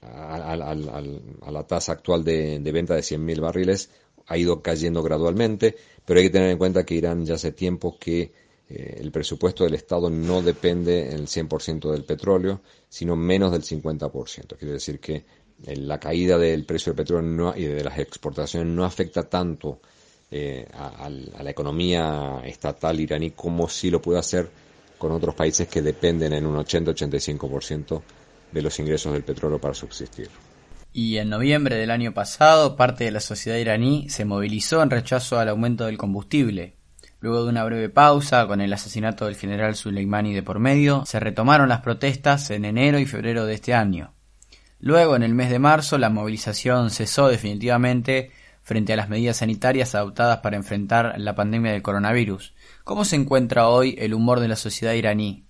a, 0.00 0.56
la 0.56 1.66
tasa 1.66 1.92
actual 1.92 2.24
de, 2.24 2.58
venta 2.72 2.94
de 2.94 3.02
100.000 3.02 3.40
barriles 3.40 3.90
ha 4.26 4.38
ido 4.38 4.62
cayendo 4.62 5.02
gradualmente, 5.02 5.76
pero 6.04 6.18
hay 6.18 6.26
que 6.26 6.32
tener 6.32 6.50
en 6.50 6.58
cuenta 6.58 6.84
que 6.84 6.94
Irán 6.94 7.26
ya 7.26 7.34
hace 7.34 7.52
tiempo 7.52 7.98
que 7.98 8.32
eh, 8.68 8.96
el 9.00 9.10
presupuesto 9.12 9.64
del 9.64 9.74
Estado 9.74 10.08
no 10.08 10.40
depende 10.40 11.08
en 11.08 11.20
el 11.20 11.26
100% 11.26 11.90
del 11.90 12.04
petróleo, 12.04 12.62
sino 12.88 13.14
menos 13.14 13.52
del 13.52 13.62
50%. 13.62 14.56
Quiere 14.56 14.74
decir 14.74 14.98
que 14.98 15.24
eh, 15.66 15.76
la 15.76 16.00
caída 16.00 16.38
del 16.38 16.64
precio 16.64 16.92
del 16.92 17.04
petróleo 17.04 17.52
y 17.54 17.64
de 17.64 17.84
las 17.84 17.98
exportaciones 17.98 18.72
no 18.72 18.84
afecta 18.84 19.24
tanto 19.24 19.80
eh, 20.30 20.66
a, 20.72 21.10
la 21.10 21.50
economía 21.50 22.40
estatal 22.46 22.98
iraní 22.98 23.32
como 23.32 23.68
si 23.68 23.90
lo 23.90 24.00
puede 24.00 24.18
hacer 24.18 24.48
con 25.02 25.10
otros 25.10 25.34
países 25.34 25.66
que 25.66 25.82
dependen 25.82 26.32
en 26.32 26.46
un 26.46 26.54
80-85% 26.54 28.02
de 28.52 28.62
los 28.62 28.78
ingresos 28.78 29.12
del 29.12 29.24
petróleo 29.24 29.58
para 29.58 29.74
subsistir. 29.74 30.30
Y 30.92 31.16
en 31.16 31.28
noviembre 31.28 31.74
del 31.74 31.90
año 31.90 32.14
pasado, 32.14 32.76
parte 32.76 33.02
de 33.02 33.10
la 33.10 33.18
sociedad 33.18 33.58
iraní 33.58 34.08
se 34.10 34.24
movilizó 34.24 34.80
en 34.80 34.90
rechazo 34.90 35.40
al 35.40 35.48
aumento 35.48 35.86
del 35.86 35.98
combustible, 35.98 36.76
Luego 37.18 37.44
de 37.44 37.50
una 37.50 37.64
breve 37.64 37.88
pausa, 37.88 38.46
con 38.46 38.60
el 38.60 38.72
asesinato 38.72 39.26
del 39.26 39.36
general 39.36 39.76
Soleimani 39.76 40.34
de 40.34 40.42
por 40.42 40.58
medio, 40.58 41.04
se 41.06 41.20
retomaron 41.20 41.68
las 41.68 41.80
protestas 41.80 42.50
en 42.50 42.64
enero 42.64 42.98
y 42.98 43.06
febrero 43.06 43.44
de 43.46 43.54
este 43.54 43.74
año. 43.74 44.12
Luego, 44.80 45.14
en 45.14 45.22
el 45.22 45.32
mes 45.32 45.48
de 45.50 45.60
marzo, 45.60 45.98
la 45.98 46.10
movilización 46.10 46.90
cesó 46.90 47.28
definitivamente 47.28 48.32
frente 48.62 48.92
a 48.92 48.96
las 48.96 49.08
medidas 49.08 49.38
sanitarias 49.38 49.94
adoptadas 49.94 50.38
para 50.38 50.56
enfrentar 50.56 51.14
la 51.18 51.34
pandemia 51.34 51.72
del 51.72 51.82
coronavirus. 51.82 52.54
¿Cómo 52.84 53.04
se 53.04 53.16
encuentra 53.16 53.68
hoy 53.68 53.96
el 53.98 54.14
humor 54.14 54.40
de 54.40 54.48
la 54.48 54.56
sociedad 54.56 54.94
iraní? 54.94 55.44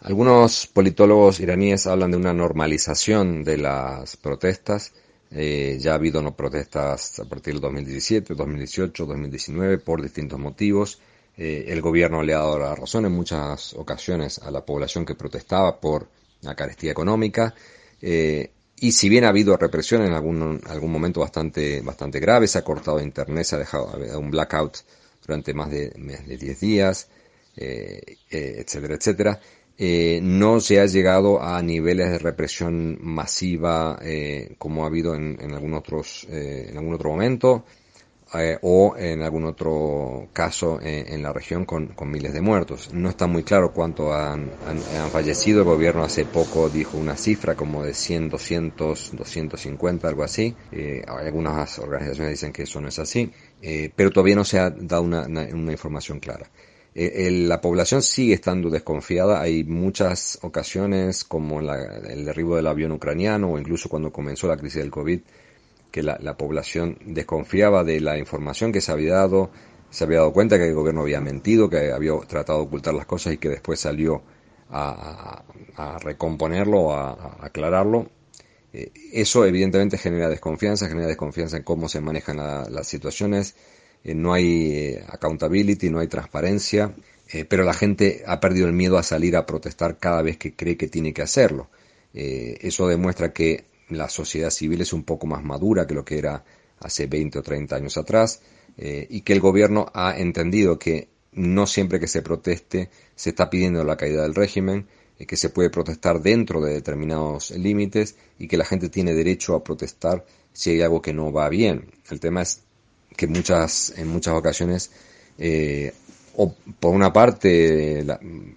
Algunos 0.00 0.66
politólogos 0.66 1.40
iraníes 1.40 1.86
hablan 1.86 2.10
de 2.10 2.16
una 2.16 2.34
normalización 2.34 3.44
de 3.44 3.58
las 3.58 4.16
protestas 4.16 4.92
eh, 5.30 5.78
ya 5.80 5.92
ha 5.92 5.94
habido 5.96 6.22
no 6.22 6.36
protestas 6.36 7.18
a 7.18 7.24
partir 7.24 7.54
del 7.54 7.60
2017, 7.62 8.34
2018, 8.34 9.06
2019 9.06 9.78
por 9.78 10.02
distintos 10.02 10.38
motivos. 10.38 11.00
Eh, 11.36 11.66
el 11.68 11.82
gobierno 11.82 12.22
le 12.22 12.34
ha 12.34 12.38
dado 12.38 12.58
la 12.58 12.74
razón 12.74 13.06
en 13.06 13.12
muchas 13.12 13.74
ocasiones 13.74 14.38
a 14.38 14.50
la 14.50 14.64
población 14.64 15.04
que 15.04 15.14
protestaba 15.14 15.80
por 15.80 16.08
la 16.42 16.54
carestía 16.54 16.92
económica. 16.92 17.54
Eh, 18.00 18.52
y 18.80 18.92
si 18.92 19.08
bien 19.08 19.24
ha 19.24 19.28
habido 19.28 19.56
represión 19.56 20.02
en 20.02 20.12
algún, 20.12 20.60
algún 20.66 20.92
momento 20.92 21.20
bastante, 21.20 21.80
bastante 21.80 22.20
grave, 22.20 22.46
se 22.46 22.58
ha 22.58 22.64
cortado 22.64 23.00
internet, 23.00 23.44
se 23.44 23.56
ha 23.56 23.58
dejado 23.58 23.92
un 24.18 24.30
blackout 24.30 24.78
durante 25.26 25.54
más 25.54 25.70
de, 25.70 25.92
más 25.98 26.26
de 26.26 26.36
10 26.36 26.60
días, 26.60 27.08
etcétera, 27.56 28.94
etcétera. 28.94 29.40
Eh, 29.78 30.20
no 30.22 30.60
se 30.60 30.80
ha 30.80 30.86
llegado 30.86 31.42
a 31.42 31.60
niveles 31.60 32.10
de 32.10 32.18
represión 32.18 32.98
masiva 33.02 33.98
eh, 34.02 34.54
como 34.56 34.84
ha 34.84 34.86
habido 34.86 35.14
en, 35.14 35.38
algún 35.52 35.74
otros 35.74 36.26
eh, 36.30 36.68
en 36.70 36.78
algún 36.78 36.94
otro 36.94 37.10
momento 37.10 37.66
o 38.62 38.96
en 38.98 39.22
algún 39.22 39.44
otro 39.44 40.28
caso 40.32 40.78
en 40.82 41.22
la 41.22 41.32
región 41.32 41.64
con, 41.64 41.94
miles 42.10 42.32
de 42.34 42.40
muertos. 42.40 42.92
No 42.92 43.08
está 43.08 43.26
muy 43.26 43.44
claro 43.44 43.72
cuánto 43.72 44.12
han, 44.12 44.50
fallecido. 45.10 45.60
El 45.60 45.66
gobierno 45.66 46.04
hace 46.04 46.24
poco 46.24 46.68
dijo 46.68 46.98
una 46.98 47.16
cifra 47.16 47.54
como 47.54 47.82
de 47.82 47.94
100, 47.94 48.28
200, 48.30 49.16
250, 49.16 50.08
algo 50.08 50.22
así. 50.22 50.54
algunas 51.06 51.78
organizaciones 51.78 52.32
dicen 52.32 52.52
que 52.52 52.64
eso 52.64 52.80
no 52.80 52.88
es 52.88 52.98
así, 52.98 53.32
pero 53.94 54.10
todavía 54.10 54.36
no 54.36 54.44
se 54.44 54.58
ha 54.58 54.70
dado 54.70 55.02
una 55.02 55.72
información 55.72 56.20
clara. 56.20 56.50
Eh, 56.98 57.30
la 57.30 57.60
población 57.60 58.00
sigue 58.00 58.32
estando 58.32 58.70
desconfiada. 58.70 59.42
Hay 59.42 59.64
muchas 59.64 60.38
ocasiones, 60.40 61.24
como 61.24 61.60
el 61.60 62.24
derribo 62.24 62.56
del 62.56 62.66
avión 62.66 62.92
ucraniano 62.92 63.52
o 63.52 63.58
incluso 63.58 63.90
cuando 63.90 64.10
comenzó 64.10 64.48
la 64.48 64.56
crisis 64.56 64.80
del 64.80 64.90
COVID, 64.90 65.20
que 65.90 66.02
la, 66.02 66.36
población 66.36 66.98
desconfiaba 67.04 67.84
de 67.84 68.00
la 68.00 68.18
información 68.18 68.72
que 68.72 68.80
se 68.80 68.92
había 68.92 69.14
dado, 69.14 69.50
se 69.90 70.04
había 70.04 70.18
dado 70.18 70.32
cuenta 70.32 70.58
que 70.58 70.68
el 70.68 70.74
gobierno 70.74 71.02
había 71.02 71.20
mentido, 71.20 71.70
que 71.70 71.90
había 71.90 72.12
tratado 72.28 72.60
de 72.60 72.66
ocultar 72.66 72.94
las 72.94 73.06
cosas 73.06 73.32
y 73.32 73.38
que 73.38 73.48
después 73.48 73.80
salió 73.80 74.22
a, 74.70 75.42
recomponerlo, 76.02 76.92
a, 76.92 77.38
aclararlo. 77.40 78.10
Eh, 78.72 78.92
eso 79.12 79.46
evidentemente 79.46 79.96
genera 79.96 80.28
desconfianza, 80.28 80.88
genera 80.88 81.06
desconfianza 81.06 81.56
en 81.56 81.62
cómo 81.62 81.88
se 81.88 82.00
manejan 82.00 82.36
las 82.36 82.86
situaciones 82.86 83.56
eh, 84.04 84.14
no 84.14 84.34
hay 84.34 84.72
eh, 84.72 85.04
accountability, 85.08 85.90
no 85.90 86.00
hay 86.00 86.08
transparencia, 86.08 86.94
pero 87.48 87.64
la 87.64 87.74
gente 87.74 88.22
ha 88.24 88.38
perdido 88.38 88.68
el 88.68 88.72
miedo 88.72 88.98
a 88.98 89.02
salir 89.02 89.34
a 89.36 89.46
protestar 89.46 89.98
cada 89.98 90.22
vez 90.22 90.36
que 90.36 90.54
cree 90.54 90.76
que 90.76 90.86
tiene 90.86 91.12
que 91.12 91.22
hacerlo. 91.22 91.68
eso 92.12 92.86
demuestra 92.86 93.32
que 93.32 93.64
la 93.88 94.08
sociedad 94.08 94.50
civil 94.50 94.80
es 94.80 94.92
un 94.92 95.04
poco 95.04 95.26
más 95.26 95.44
madura 95.44 95.86
que 95.86 95.94
lo 95.94 96.04
que 96.04 96.18
era 96.18 96.44
hace 96.80 97.06
20 97.06 97.38
o 97.38 97.42
30 97.42 97.76
años 97.76 97.96
atrás 97.96 98.42
y 98.76 99.22
que 99.22 99.32
el 99.32 99.40
gobierno 99.40 99.86
ha 99.94 100.18
entendido 100.18 100.78
que 100.78 101.08
no 101.32 101.66
siempre 101.66 102.00
que 102.00 102.08
se 102.08 102.20
proteste 102.20 102.90
se 103.14 103.30
está 103.30 103.48
pidiendo 103.48 103.84
la 103.84 103.96
caída 103.96 104.22
del 104.22 104.34
régimen, 104.34 104.86
que 105.24 105.36
se 105.36 105.48
puede 105.48 105.70
protestar 105.70 106.20
dentro 106.20 106.60
de 106.60 106.74
determinados 106.74 107.50
límites 107.52 108.16
y 108.38 108.48
que 108.48 108.58
la 108.58 108.64
gente 108.64 108.90
tiene 108.90 109.14
derecho 109.14 109.54
a 109.54 109.64
protestar 109.64 110.26
si 110.52 110.70
hay 110.70 110.82
algo 110.82 111.00
que 111.00 111.14
no 111.14 111.32
va 111.32 111.48
bien. 111.48 111.90
El 112.10 112.20
tema 112.20 112.42
es 112.42 112.62
que 113.16 113.26
muchas, 113.26 113.94
en 113.96 114.08
muchas 114.08 114.34
ocasiones, 114.34 114.90
eh, 115.38 115.92
o 116.36 116.54
por 116.78 116.94
una 116.94 117.12
parte, 117.12 118.04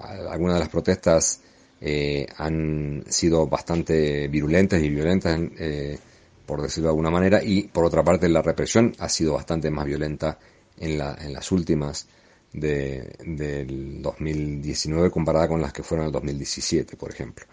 algunas 0.09 0.55
de 0.55 0.59
las 0.59 0.69
protestas 0.69 1.41
eh, 1.81 2.27
han 2.37 3.03
sido 3.07 3.47
bastante 3.47 4.27
virulentas 4.27 4.81
y 4.81 4.89
violentas, 4.89 5.39
eh, 5.57 5.97
por 6.45 6.61
decirlo 6.61 6.87
de 6.87 6.91
alguna 6.91 7.11
manera, 7.11 7.43
y 7.43 7.63
por 7.63 7.85
otra 7.85 8.03
parte 8.03 8.27
la 8.29 8.41
represión 8.41 8.93
ha 8.99 9.09
sido 9.09 9.33
bastante 9.33 9.69
más 9.69 9.85
violenta 9.85 10.39
en, 10.77 10.97
la, 10.97 11.17
en 11.21 11.33
las 11.33 11.51
últimas 11.51 12.07
de, 12.51 13.15
del 13.25 14.01
2019 14.01 15.11
comparada 15.11 15.47
con 15.47 15.61
las 15.61 15.71
que 15.73 15.83
fueron 15.83 16.07
el 16.07 16.11
2017, 16.11 16.97
por 16.97 17.11
ejemplo. 17.11 17.45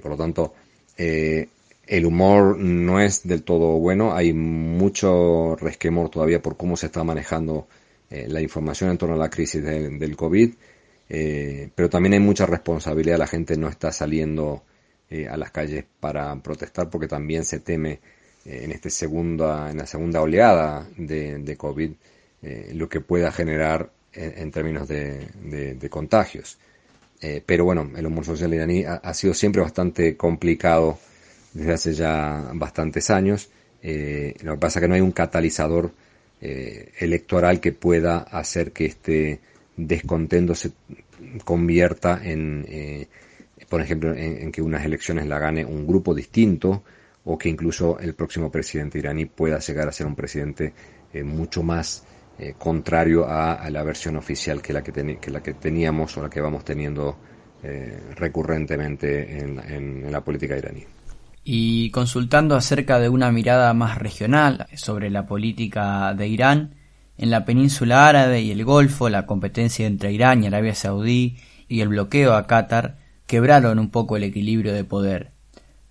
por 0.00 0.12
lo 0.12 0.16
tanto, 0.16 0.54
el 1.86 2.04
humor 2.04 2.58
no 2.58 3.00
es 3.00 3.26
del 3.26 3.42
todo 3.42 3.78
bueno, 3.78 4.14
hay 4.14 4.32
mucho 4.32 5.56
resquemor 5.56 6.10
todavía 6.10 6.42
por 6.42 6.56
cómo 6.56 6.76
se 6.76 6.86
está 6.86 7.04
manejando 7.04 7.68
eh, 8.10 8.26
la 8.28 8.40
información 8.40 8.90
en 8.90 8.98
torno 8.98 9.14
a 9.14 9.18
la 9.18 9.30
crisis 9.30 9.62
del 9.62 10.16
COVID, 10.16 10.54
eh, 11.08 11.70
pero 11.74 11.88
también 11.88 12.14
hay 12.14 12.20
mucha 12.20 12.46
responsabilidad, 12.46 13.18
la 13.18 13.26
gente 13.26 13.56
no 13.56 13.68
está 13.68 13.92
saliendo 13.92 14.62
eh, 15.10 15.28
a 15.28 15.36
las 15.36 15.50
calles 15.50 15.84
para 16.00 16.34
protestar 16.36 16.90
porque 16.90 17.08
también 17.08 17.44
se 17.44 17.60
teme 17.60 18.00
en, 18.44 18.72
este 18.72 18.90
segunda, 18.90 19.70
en 19.70 19.78
la 19.78 19.86
segunda 19.86 20.20
oleada 20.20 20.86
de, 20.96 21.56
COVID 21.56 21.90
lo 22.74 22.88
que 22.88 23.00
pueda 23.00 23.32
generar 23.32 23.90
en, 24.12 24.52
términos 24.52 24.86
de, 24.86 25.88
contagios. 25.90 26.56
pero 27.44 27.64
bueno, 27.64 27.90
el 27.96 28.06
humor 28.06 28.24
social 28.24 28.54
iraní 28.54 28.84
ha 28.84 29.14
sido 29.14 29.34
siempre 29.34 29.62
bastante 29.62 30.16
complicado 30.16 30.96
desde 31.56 31.72
hace 31.72 31.94
ya 31.94 32.50
bastantes 32.54 33.10
años. 33.10 33.48
Eh, 33.82 34.34
lo 34.42 34.54
que 34.54 34.58
pasa 34.58 34.78
es 34.78 34.82
que 34.82 34.88
no 34.88 34.94
hay 34.94 35.00
un 35.00 35.12
catalizador 35.12 35.92
eh, 36.40 36.92
electoral 36.98 37.60
que 37.60 37.72
pueda 37.72 38.18
hacer 38.18 38.72
que 38.72 38.86
este 38.86 39.40
descontento 39.76 40.54
se 40.54 40.72
convierta 41.44 42.20
en, 42.22 42.64
eh, 42.68 43.08
por 43.68 43.80
ejemplo, 43.80 44.14
en, 44.14 44.50
que 44.52 44.62
unas 44.62 44.84
elecciones 44.84 45.26
la 45.26 45.38
gane 45.38 45.64
un 45.64 45.86
grupo 45.86 46.14
distinto 46.14 46.82
o 47.24 47.36
que 47.36 47.48
incluso 47.48 47.98
el 47.98 48.14
próximo 48.14 48.50
presidente 48.50 48.98
iraní 48.98 49.26
pueda 49.26 49.58
llegar 49.58 49.88
a 49.88 49.92
ser 49.92 50.06
un 50.06 50.14
presidente 50.14 50.72
mucho 51.24 51.62
más 51.62 52.04
contrario 52.58 53.26
a, 53.26 53.68
la 53.70 53.82
versión 53.82 54.16
oficial 54.16 54.60
que 54.60 54.72
la 54.72 54.82
que, 54.82 55.18
que 55.18 55.30
la 55.30 55.42
que 55.42 55.54
teníamos 55.54 56.16
o 56.16 56.22
la 56.22 56.30
que 56.30 56.40
vamos 56.40 56.64
teniendo 56.64 57.16
recurrentemente 58.14 59.40
en 59.40 60.12
la 60.12 60.20
política 60.20 60.56
iraní. 60.56 60.84
Y 61.48 61.90
consultando 61.92 62.56
acerca 62.56 62.98
de 62.98 63.08
una 63.08 63.30
mirada 63.30 63.72
más 63.72 63.98
regional 63.98 64.66
sobre 64.74 65.10
la 65.10 65.28
política 65.28 66.12
de 66.12 66.26
Irán, 66.26 66.74
en 67.18 67.30
la 67.30 67.44
península 67.44 68.08
árabe 68.08 68.40
y 68.40 68.50
el 68.50 68.64
Golfo, 68.64 69.08
la 69.08 69.26
competencia 69.26 69.86
entre 69.86 70.12
Irán 70.12 70.42
y 70.42 70.46
Arabia 70.46 70.74
Saudí 70.74 71.36
y 71.68 71.80
el 71.80 71.88
bloqueo 71.88 72.34
a 72.34 72.46
Qatar 72.46 72.98
quebraron 73.26 73.78
un 73.78 73.90
poco 73.90 74.16
el 74.16 74.24
equilibrio 74.24 74.72
de 74.72 74.84
poder. 74.84 75.32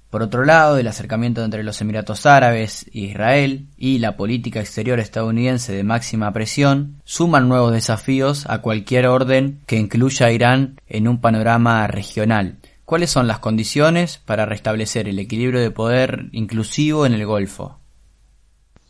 Por 0.09 0.21
otro 0.21 0.45
lado, 0.45 0.77
el 0.77 0.88
acercamiento 0.88 1.43
entre 1.43 1.63
los 1.63 1.81
Emiratos 1.81 2.25
Árabes 2.25 2.85
e 2.93 2.99
Israel 2.99 3.67
y 3.75 3.99
la 3.99 4.15
política 4.15 4.61
exterior 4.61 4.99
estadounidense 4.99 5.73
de 5.73 5.83
máxima 5.83 6.31
presión 6.31 7.01
suman 7.03 7.49
nuevos 7.49 7.73
desafíos 7.73 8.45
a 8.47 8.61
cualquier 8.61 9.07
orden 9.07 9.59
que 9.65 9.77
incluya 9.77 10.27
a 10.27 10.31
Irán 10.31 10.79
en 10.88 11.07
un 11.07 11.19
panorama 11.19 11.85
regional, 11.88 12.59
¿Cuáles 12.85 13.09
son 13.09 13.25
las 13.25 13.39
condiciones 13.39 14.19
para 14.19 14.45
restablecer 14.45 15.07
el 15.07 15.17
equilibrio 15.17 15.59
de 15.59 15.71
poder 15.71 16.27
inclusivo 16.33 17.07
en 17.07 17.13
el 17.13 17.25
Golfo? 17.25 17.79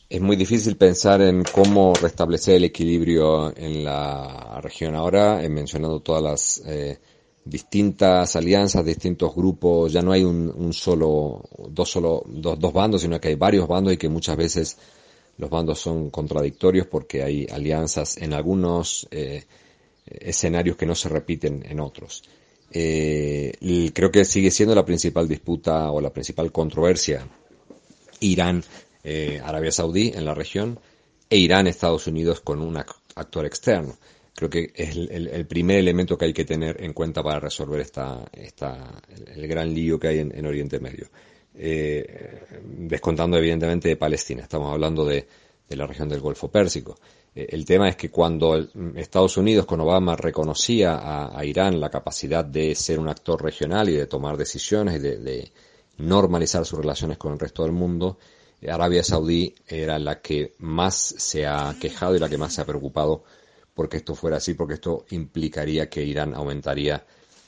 Es 0.08 0.22
muy 0.22 0.36
difícil 0.36 0.78
pensar 0.78 1.22
en 1.22 1.46
cómo 1.46 1.98
restablecer 1.98 2.56
el 2.56 2.66
equilibrio 2.66 3.56
en 3.58 3.84
la 3.84 4.60
región 4.62 4.96
ahora. 4.96 5.44
He 5.44 5.50
mencionado 5.50 6.00
todas 6.00 6.22
las 6.22 6.62
eh, 6.68 7.00
distintas 7.44 8.36
alianzas, 8.36 8.86
distintos 8.86 9.34
grupos. 9.36 9.92
Ya 9.92 10.04
no 10.04 10.12
hay 10.12 10.24
un, 10.24 10.74
solo, 10.74 11.44
dos 11.70 11.90
solo, 11.90 12.24
dos, 12.28 12.60
dos, 12.60 12.72
bandos, 12.72 13.02
sino 13.02 13.20
que 13.20 13.30
hay 13.30 13.36
varios 13.36 13.68
bandos 13.68 13.94
y 13.94 13.98
que 13.98 14.08
muchas 14.08 14.38
veces 14.38 14.78
los 15.38 15.50
bandos 15.50 15.80
son 15.80 16.12
contradictorios 16.12 16.86
porque 16.86 17.24
hay 17.24 17.48
alianzas 17.52 18.18
en 18.18 18.34
algunos 18.34 19.08
eh, 19.10 19.44
escenarios 20.06 20.78
que 20.78 20.86
no 20.86 20.94
se 20.94 21.10
repiten 21.10 21.66
en 21.68 21.80
otros. 21.80 22.24
Eh, 22.72 23.54
creo 23.92 24.12
que 24.12 24.24
sigue 24.24 24.52
siendo 24.52 24.76
la 24.76 24.86
principal 24.86 25.28
disputa 25.28 25.90
o 25.92 26.00
la 26.00 26.14
principal 26.14 26.52
controversia 26.52 27.28
Irán, 28.20 28.64
eh, 29.06 29.42
Arabia 29.44 29.72
Saudí 29.72 30.12
en 30.14 30.26
la 30.26 30.34
región 30.34 30.80
e 31.30 31.38
Irán, 31.38 31.68
Estados 31.68 32.08
Unidos 32.08 32.42
con 32.42 32.62
un 32.62 32.76
actor 32.76 33.46
externo. 33.46 33.98
Creo 34.34 34.50
que 34.50 34.74
es 34.76 34.98
el, 34.98 35.46
primer 35.46 35.78
elemento 35.78 36.18
que 36.18 36.26
hay 36.26 36.34
que 36.34 36.44
tener 36.44 36.84
en 36.84 36.92
cuenta 36.92 37.24
para 37.24 37.40
resolver 37.40 37.80
esta, 37.80 38.26
esta, 38.34 39.02
el, 39.34 39.48
gran 39.48 39.74
lío 39.74 39.98
que 39.98 40.10
hay 40.10 40.20
en, 40.20 40.46
Oriente 40.46 40.80
Medio. 40.80 41.08
Eh, 41.58 42.42
descontando 42.62 43.38
evidentemente 43.38 43.88
de 43.88 43.96
Palestina, 43.96 44.44
estamos 44.44 44.74
hablando 44.74 45.06
de, 45.06 45.26
de 45.68 45.76
la 45.76 45.88
región 45.88 46.10
del 46.10 46.20
Golfo 46.20 46.50
Pérsico. 46.50 46.98
Eh, 47.34 47.48
el 47.50 47.66
tema 47.66 47.90
es 47.90 47.96
que 47.96 48.10
cuando 48.10 48.56
Estados 48.96 49.38
Unidos 49.38 49.66
con 49.66 49.82
Obama 49.82 50.16
reconocía 50.16 51.30
a, 51.38 51.46
Irán 51.46 51.80
la 51.80 51.90
capacidad 51.90 52.46
de 52.46 52.74
ser 52.76 53.00
un 53.00 53.10
actor 53.10 53.44
regional 53.44 53.90
y 53.90 53.94
de 53.94 54.08
tomar 54.08 54.38
decisiones 54.38 54.96
y 54.96 55.00
de, 55.00 55.52
normalizar 55.98 56.66
sus 56.66 56.80
relaciones 56.80 57.18
con 57.18 57.32
el 57.32 57.40
resto 57.40 57.64
del 57.64 57.72
mundo, 57.72 58.18
Arabia 58.70 59.04
Saudí 59.04 59.54
era 59.68 60.00
la 60.00 60.22
que 60.22 60.56
más 60.60 60.96
se 60.96 61.46
ha 61.46 61.76
quejado 61.80 62.16
y 62.16 62.20
la 62.20 62.30
que 62.30 62.38
más 62.38 62.54
se 62.54 62.62
ha 62.62 62.66
preocupado 62.66 63.24
porque 63.74 63.98
esto 63.98 64.16
fuera 64.16 64.38
así, 64.38 64.54
porque 64.54 64.76
esto 64.76 65.06
implicaría 65.10 65.90
que 65.90 66.04
Irán 66.04 66.34
aumentaría 66.34 67.06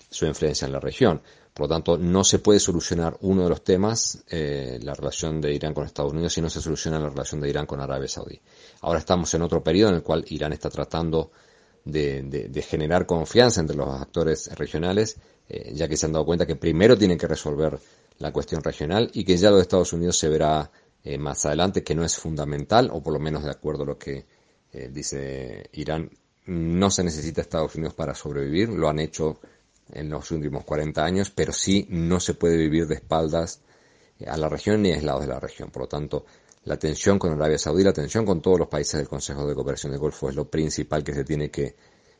su 0.10 0.26
influencia 0.26 0.65
en 0.65 0.74
la 0.74 0.80
región. 0.80 1.22
Por 1.54 1.67
lo 1.67 1.70
tanto, 1.74 1.98
no 1.98 2.24
se 2.24 2.38
puede 2.38 2.60
solucionar 2.60 3.17
uno 3.22 3.43
de 3.43 3.50
los 3.50 3.63
temas, 3.63 4.24
eh, 4.30 4.78
la 4.84 4.93
relación 4.93 5.41
de 5.41 5.54
Irán 5.54 5.74
con 5.74 5.86
Estados 5.86 6.13
Unidos, 6.13 6.34
si 6.34 6.41
no 6.41 6.50
se 6.50 6.62
soluciona 6.62 7.00
la 7.00 7.10
relación 7.10 7.41
de 7.41 7.50
Irán 7.50 7.65
con 7.65 7.80
Arabia 7.80 8.08
Saudí. 8.08 8.39
Ahora 8.82 9.00
estamos 9.00 9.34
en 9.34 9.41
otro 9.41 9.63
periodo 9.63 9.89
en 9.89 9.96
el 9.96 10.04
cual 10.04 10.24
Irán 10.28 10.54
está 10.54 10.70
tratando 10.70 11.32
de, 11.84 12.65
generar 12.67 13.06
confianza 13.06 13.62
entre 13.62 13.76
los 13.76 13.89
actores 13.89 14.56
regionales, 14.56 15.17
eh, 15.50 15.72
ya 15.74 15.88
que 15.88 15.98
se 15.98 16.06
han 16.06 16.12
dado 16.12 16.26
cuenta 16.26 16.46
que 16.46 16.58
primero 16.58 16.98
tienen 16.98 17.17
que 17.17 17.28
resolver 17.28 17.80
la 18.20 18.32
cuestión 18.32 18.62
regional 18.62 19.10
y 19.13 19.24
que 19.24 19.38
ya 19.38 19.50
lo 19.50 19.56
de 19.56 19.62
Estados 19.62 19.93
Unidos 19.93 20.17
se 20.17 20.28
verá 20.30 20.70
eh, 21.13 21.17
más 21.17 21.46
adelante, 21.46 21.84
que 21.84 21.96
no 21.96 22.04
es 22.04 22.17
fundamental, 22.17 22.89
o 22.91 23.02
por 23.02 23.13
lo 23.13 23.20
menos 23.20 23.43
de 23.43 23.52
acuerdo 23.52 23.84
a 23.84 23.88
lo 23.88 23.98
que 23.98 24.26
dice 24.91 25.70
Irán, 25.72 26.12
no 26.46 26.91
se 26.91 27.04
necesita 27.04 27.41
Estados 27.41 27.74
Unidos 27.76 27.96
para 27.96 28.13
sobrevivir, 28.13 28.70
lo 28.70 28.89
han 28.89 29.00
hecho 29.00 29.39
en 29.91 30.10
los 30.10 30.30
últimos 30.32 30.65
40 30.65 31.04
años, 31.04 31.30
pero 31.30 31.54
sí 31.54 31.88
no 31.89 32.20
se 32.20 32.34
puede 32.34 32.58
vivir 32.58 32.86
de 32.88 32.96
espaldas 32.96 33.62
a 34.26 34.38
la 34.38 34.50
región 34.50 34.82
ni 34.82 34.91
aislados 34.91 35.22
de 35.22 35.28
la 35.28 35.39
región. 35.39 35.70
Por 35.72 35.84
lo 35.84 35.88
tanto, 35.88 36.26
la 36.65 36.78
tensión 36.78 37.20
con 37.20 37.32
Arabia 37.32 37.58
Saudí, 37.58 37.84
la 37.84 37.93
tensión 37.93 38.26
con 38.26 38.41
todos 38.41 38.60
los 38.60 38.67
países 38.67 38.98
del 38.98 39.08
Consejo 39.08 39.48
de 39.48 39.56
Cooperación 39.56 39.91
del 39.91 40.02
Golfo 40.02 40.30
es 40.30 40.36
lo 40.36 40.50
principal 40.50 41.04
que 41.04 41.13
se 41.13 41.24
tiene 41.24 41.50
que, 41.50 41.76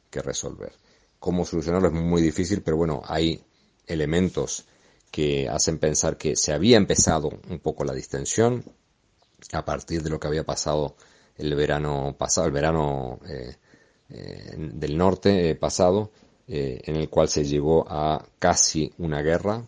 resolver. 0.10 0.72
¿Cómo 1.20 1.46
solucionarlo? 1.46 1.90
Es 1.90 1.94
muy 1.94 2.24
difícil, 2.24 2.64
pero 2.64 2.76
bueno, 2.76 3.04
hay 3.06 3.40
elementos 3.86 4.66
que 5.12 5.48
hacen 5.48 5.78
pensar 5.78 6.18
que 6.18 6.36
se 6.36 6.54
había 6.54 6.78
empezado 6.78 7.30
un 7.50 7.60
poco 7.60 7.84
la 7.84 7.94
distensión 7.94 8.64
a 9.54 9.66
partir 9.66 10.04
de 10.04 10.10
lo 10.10 10.20
que 10.20 10.28
había 10.28 10.44
pasado 10.44 10.96
el 11.38 11.54
verano 11.56 12.16
pasado, 12.18 12.48
el 12.48 12.54
verano 12.54 13.20
eh, 13.28 13.56
eh, 14.10 14.56
del 14.56 14.98
norte 14.98 15.50
eh, 15.50 15.56
pasado, 15.56 16.12
eh, 16.48 16.80
en 16.86 16.96
el 16.96 17.10
cual 17.10 17.28
se 17.28 17.44
llevó 17.44 17.86
a 17.90 18.24
casi 18.40 18.92
una 19.00 19.22
guerra, 19.22 19.66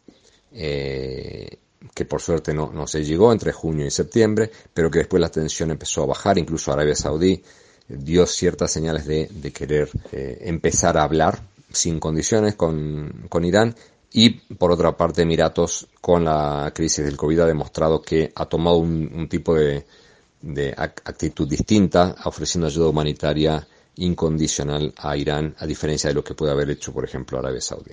que 0.52 2.06
por 2.06 2.22
suerte 2.22 2.54
no, 2.54 2.72
no, 2.72 2.88
se 2.88 3.04
llegó 3.04 3.32
entre 3.32 3.52
junio 3.52 3.86
y 3.86 3.92
septiembre, 3.92 4.50
pero 4.74 4.90
que 4.90 5.00
después 5.00 5.22
la 5.22 5.30
tensión 5.30 5.70
empezó 5.70 6.04
a 6.04 6.08
bajar, 6.08 6.40
incluso 6.40 6.72
Arabia 6.72 6.96
Saudí 6.96 7.44
dio 7.88 8.26
ciertas 8.26 8.72
señales 8.72 9.06
de, 9.06 9.28
de 9.28 9.52
querer 9.52 9.90
empezar 10.12 10.98
a 10.98 11.04
hablar 11.04 11.40
sin 11.72 12.00
condiciones 12.00 12.56
con, 12.56 13.28
con 13.30 13.46
Irán 13.46 13.76
y 14.12 14.32
por 14.32 14.72
otra 14.72 14.96
parte 14.98 15.22
Emiratos 15.22 15.88
con 16.02 16.26
la 16.26 16.72
crisis 16.74 17.06
del 17.06 17.18
COVID 17.18 17.40
ha 17.40 17.46
demostrado 17.46 18.02
que 18.02 18.32
ha 18.36 18.46
tomado 18.46 18.78
un, 18.78 19.28
tipo 19.30 19.56
de, 19.56 19.86
de 20.42 20.74
actitud 20.76 21.48
distinta, 21.48 22.16
ofreciendo 22.26 22.68
ayuda 22.68 22.90
humanitaria 22.90 23.68
incondicional 23.96 24.94
a 24.98 25.16
Irán, 25.18 25.56
a 25.60 25.66
diferencia 25.66 26.10
de 26.10 26.14
lo 26.14 26.24
que 26.24 26.34
puede 26.34 26.52
haber 26.52 26.70
hecho, 26.70 26.94
por 26.94 27.04
ejemplo, 27.04 27.38
Arabia 27.38 27.62
Saudí. 27.62 27.92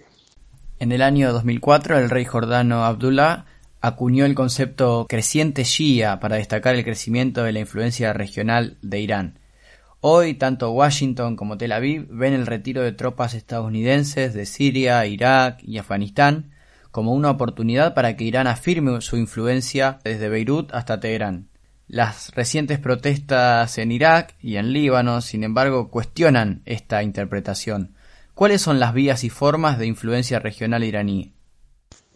En 0.79 0.92
el 0.92 1.02
año 1.02 1.33
2004, 1.33 1.98
el 1.98 2.11
rey 2.11 2.24
jordano 2.24 2.85
Abdullah 2.85 3.46
acuñó 3.81 4.24
el 4.24 4.35
concepto 4.35 5.07
creciente 5.09 5.64
shia 5.64 6.20
para 6.20 6.37
destacar 6.37 6.74
el 6.74 6.85
crecimiento 6.85 7.42
de 7.42 7.52
la 7.52 7.61
influencia 7.61 8.12
regional 8.12 8.76
de 8.83 9.00
Irán. 9.00 9.38
Hoy, 10.00 10.35
tanto 10.35 10.70
Washington 10.72 11.37
como 11.37 11.56
Tel 11.56 11.72
Aviv 11.72 12.06
ven 12.11 12.35
el 12.35 12.46
retiro 12.46 12.82
de 12.82 12.92
tropas 12.92 13.35
estadounidenses 13.35 14.35
de 14.35 14.46
Siria, 14.46 15.04
Irak 15.06 15.61
y 15.62 15.78
Afganistán 15.78 16.52
como 16.96 17.12
una 17.12 17.30
oportunidad 17.30 17.92
para 17.92 18.16
que 18.16 18.24
Irán 18.24 18.46
afirme 18.46 19.02
su 19.02 19.18
influencia 19.18 19.98
desde 20.02 20.30
Beirut 20.30 20.72
hasta 20.72 20.98
Teherán. 20.98 21.50
Las 21.88 22.35
recientes 22.35 22.78
protestas 22.78 23.76
en 23.76 23.92
Irak 23.92 24.35
y 24.40 24.56
en 24.56 24.72
Líbano, 24.72 25.20
sin 25.20 25.44
embargo, 25.44 25.90
cuestionan 25.90 26.62
esta 26.64 27.02
interpretación. 27.02 27.94
¿Cuáles 28.35 28.62
son 28.62 28.80
las 28.80 28.94
vías 28.94 29.24
y 29.24 29.28
formas 29.28 29.78
de 29.78 29.87
influencia 29.87 30.38
regional 30.38 30.85
iraní? 30.85 31.35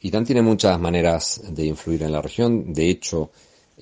Irán 0.01 0.25
tiene 0.25 0.41
muchas 0.41 0.81
maneras 0.81 1.43
de 1.51 1.67
influir 1.67 2.03
en 2.03 2.13
la 2.13 2.23
región. 2.23 2.73
De 2.73 2.89
hecho, 2.89 3.33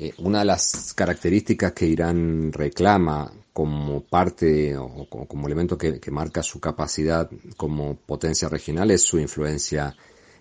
eh, 0.00 0.14
una 0.18 0.38
de 0.38 0.44
las 0.44 0.94
características 0.94 1.72
que 1.72 1.87
Irán 1.87 2.52
reclama 2.52 3.32
como 3.52 4.00
parte 4.00 4.76
o 4.76 5.08
como, 5.08 5.48
elemento 5.48 5.76
que, 5.76 6.00
marca 6.12 6.40
su 6.44 6.61
capacidad 6.61 7.28
como 7.56 7.96
potencia 7.96 8.48
regional 8.48 8.92
es 8.92 9.02
su 9.02 9.18
influencia 9.18 9.96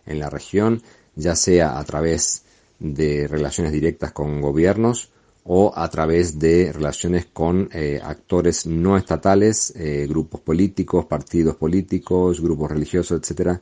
en 0.06 0.20
la 0.20 0.30
región, 0.30 0.84
ya 1.16 1.36
sea 1.36 1.80
a 1.80 1.84
través 1.86 2.44
de 2.78 3.28
relaciones 3.28 3.72
directas 3.72 4.12
con 4.12 4.42
gobiernos 4.42 5.10
o 5.44 5.74
a 5.76 5.90
través 5.90 6.38
de 6.38 6.72
relaciones 6.72 7.26
con 7.26 7.68
eh, 7.74 8.00
actores 8.04 8.68
no 8.68 8.96
estatales, 8.96 9.74
eh, 9.76 10.06
grupos 10.08 10.42
políticos, 10.42 11.06
partidos 11.06 11.56
políticos, 11.56 12.40
grupos 12.40 12.70
religiosos, 12.70 13.20
etcétera, 13.20 13.60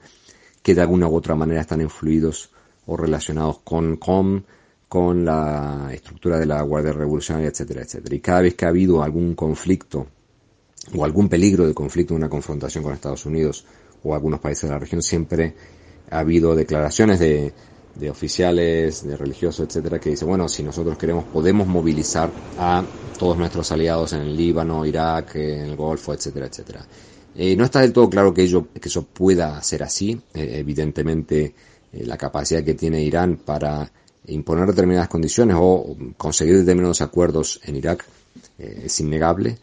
que 0.61 0.75
de 0.75 0.81
alguna 0.81 1.07
u 1.07 1.15
otra 1.15 1.35
manera 1.35 1.61
están 1.61 1.79
influidos 1.79 2.49
o 2.85 2.97
relacionados 2.97 3.59
con 3.59 3.95
COM, 3.95 4.43
con 4.95 5.25
la 5.25 5.89
estructura 5.91 6.39
de 6.39 6.45
la 6.45 6.61
Guardia 6.61 6.93
Revolucionaria, 6.93 7.49
etcétera, 7.49 7.81
etcétera. 7.81 8.15
Y 8.15 8.21
cada 8.21 8.43
vez 8.43 8.55
que 8.55 8.63
ha 8.63 8.69
habido 8.69 9.03
algún 9.03 9.35
conflicto 9.35 10.07
o 10.95 11.03
algún 11.03 11.27
peligro 11.27 11.67
de 11.67 11.73
conflicto, 11.73 12.15
una 12.15 12.29
confrontación 12.29 12.81
con 12.81 12.93
Estados 12.93 13.25
Unidos 13.25 13.65
o 14.05 14.15
algunos 14.15 14.39
países 14.39 14.69
de 14.69 14.73
la 14.73 14.79
región, 14.79 15.01
siempre 15.01 15.53
ha 16.09 16.19
habido 16.19 16.55
declaraciones 16.55 17.19
de 17.19 17.51
de 17.93 18.09
oficiales, 18.09 19.05
de 19.05 19.17
religiosos, 19.17 19.67
etcétera, 19.67 19.99
que 19.99 20.11
dice, 20.11 20.23
bueno, 20.23 20.47
si 20.47 20.63
nosotros 20.63 20.97
queremos, 20.97 21.25
podemos 21.25 21.67
movilizar 21.67 22.29
a 22.57 22.81
todos 23.19 23.37
nuestros 23.37 23.69
aliados 23.73 24.13
en 24.13 24.21
el 24.21 24.37
Líbano, 24.37 24.85
Irak, 24.85 25.35
en 25.35 25.61
el 25.61 25.75
Golfo, 25.75 26.13
etcétera, 26.13 26.47
etcétera. 26.47 26.85
Eh, 27.35 27.53
no 27.57 27.65
está 27.65 27.81
del 27.81 27.91
todo 27.91 28.09
claro 28.09 28.33
que, 28.33 28.43
ello, 28.43 28.67
que 28.73 28.87
eso 28.87 29.03
pueda 29.03 29.61
ser 29.61 29.83
así. 29.83 30.21
Eh, 30.33 30.55
evidentemente, 30.59 31.53
eh, 31.91 32.05
la 32.05 32.17
capacidad 32.17 32.63
que 32.63 32.75
tiene 32.75 33.01
Irán 33.01 33.37
para 33.45 33.91
imponer 34.27 34.67
determinadas 34.67 35.09
condiciones 35.09 35.55
o 35.59 35.95
conseguir 36.17 36.57
determinados 36.57 37.01
acuerdos 37.01 37.59
en 37.63 37.75
Irak 37.75 38.05
es 38.57 38.99
innegable. 38.99 39.57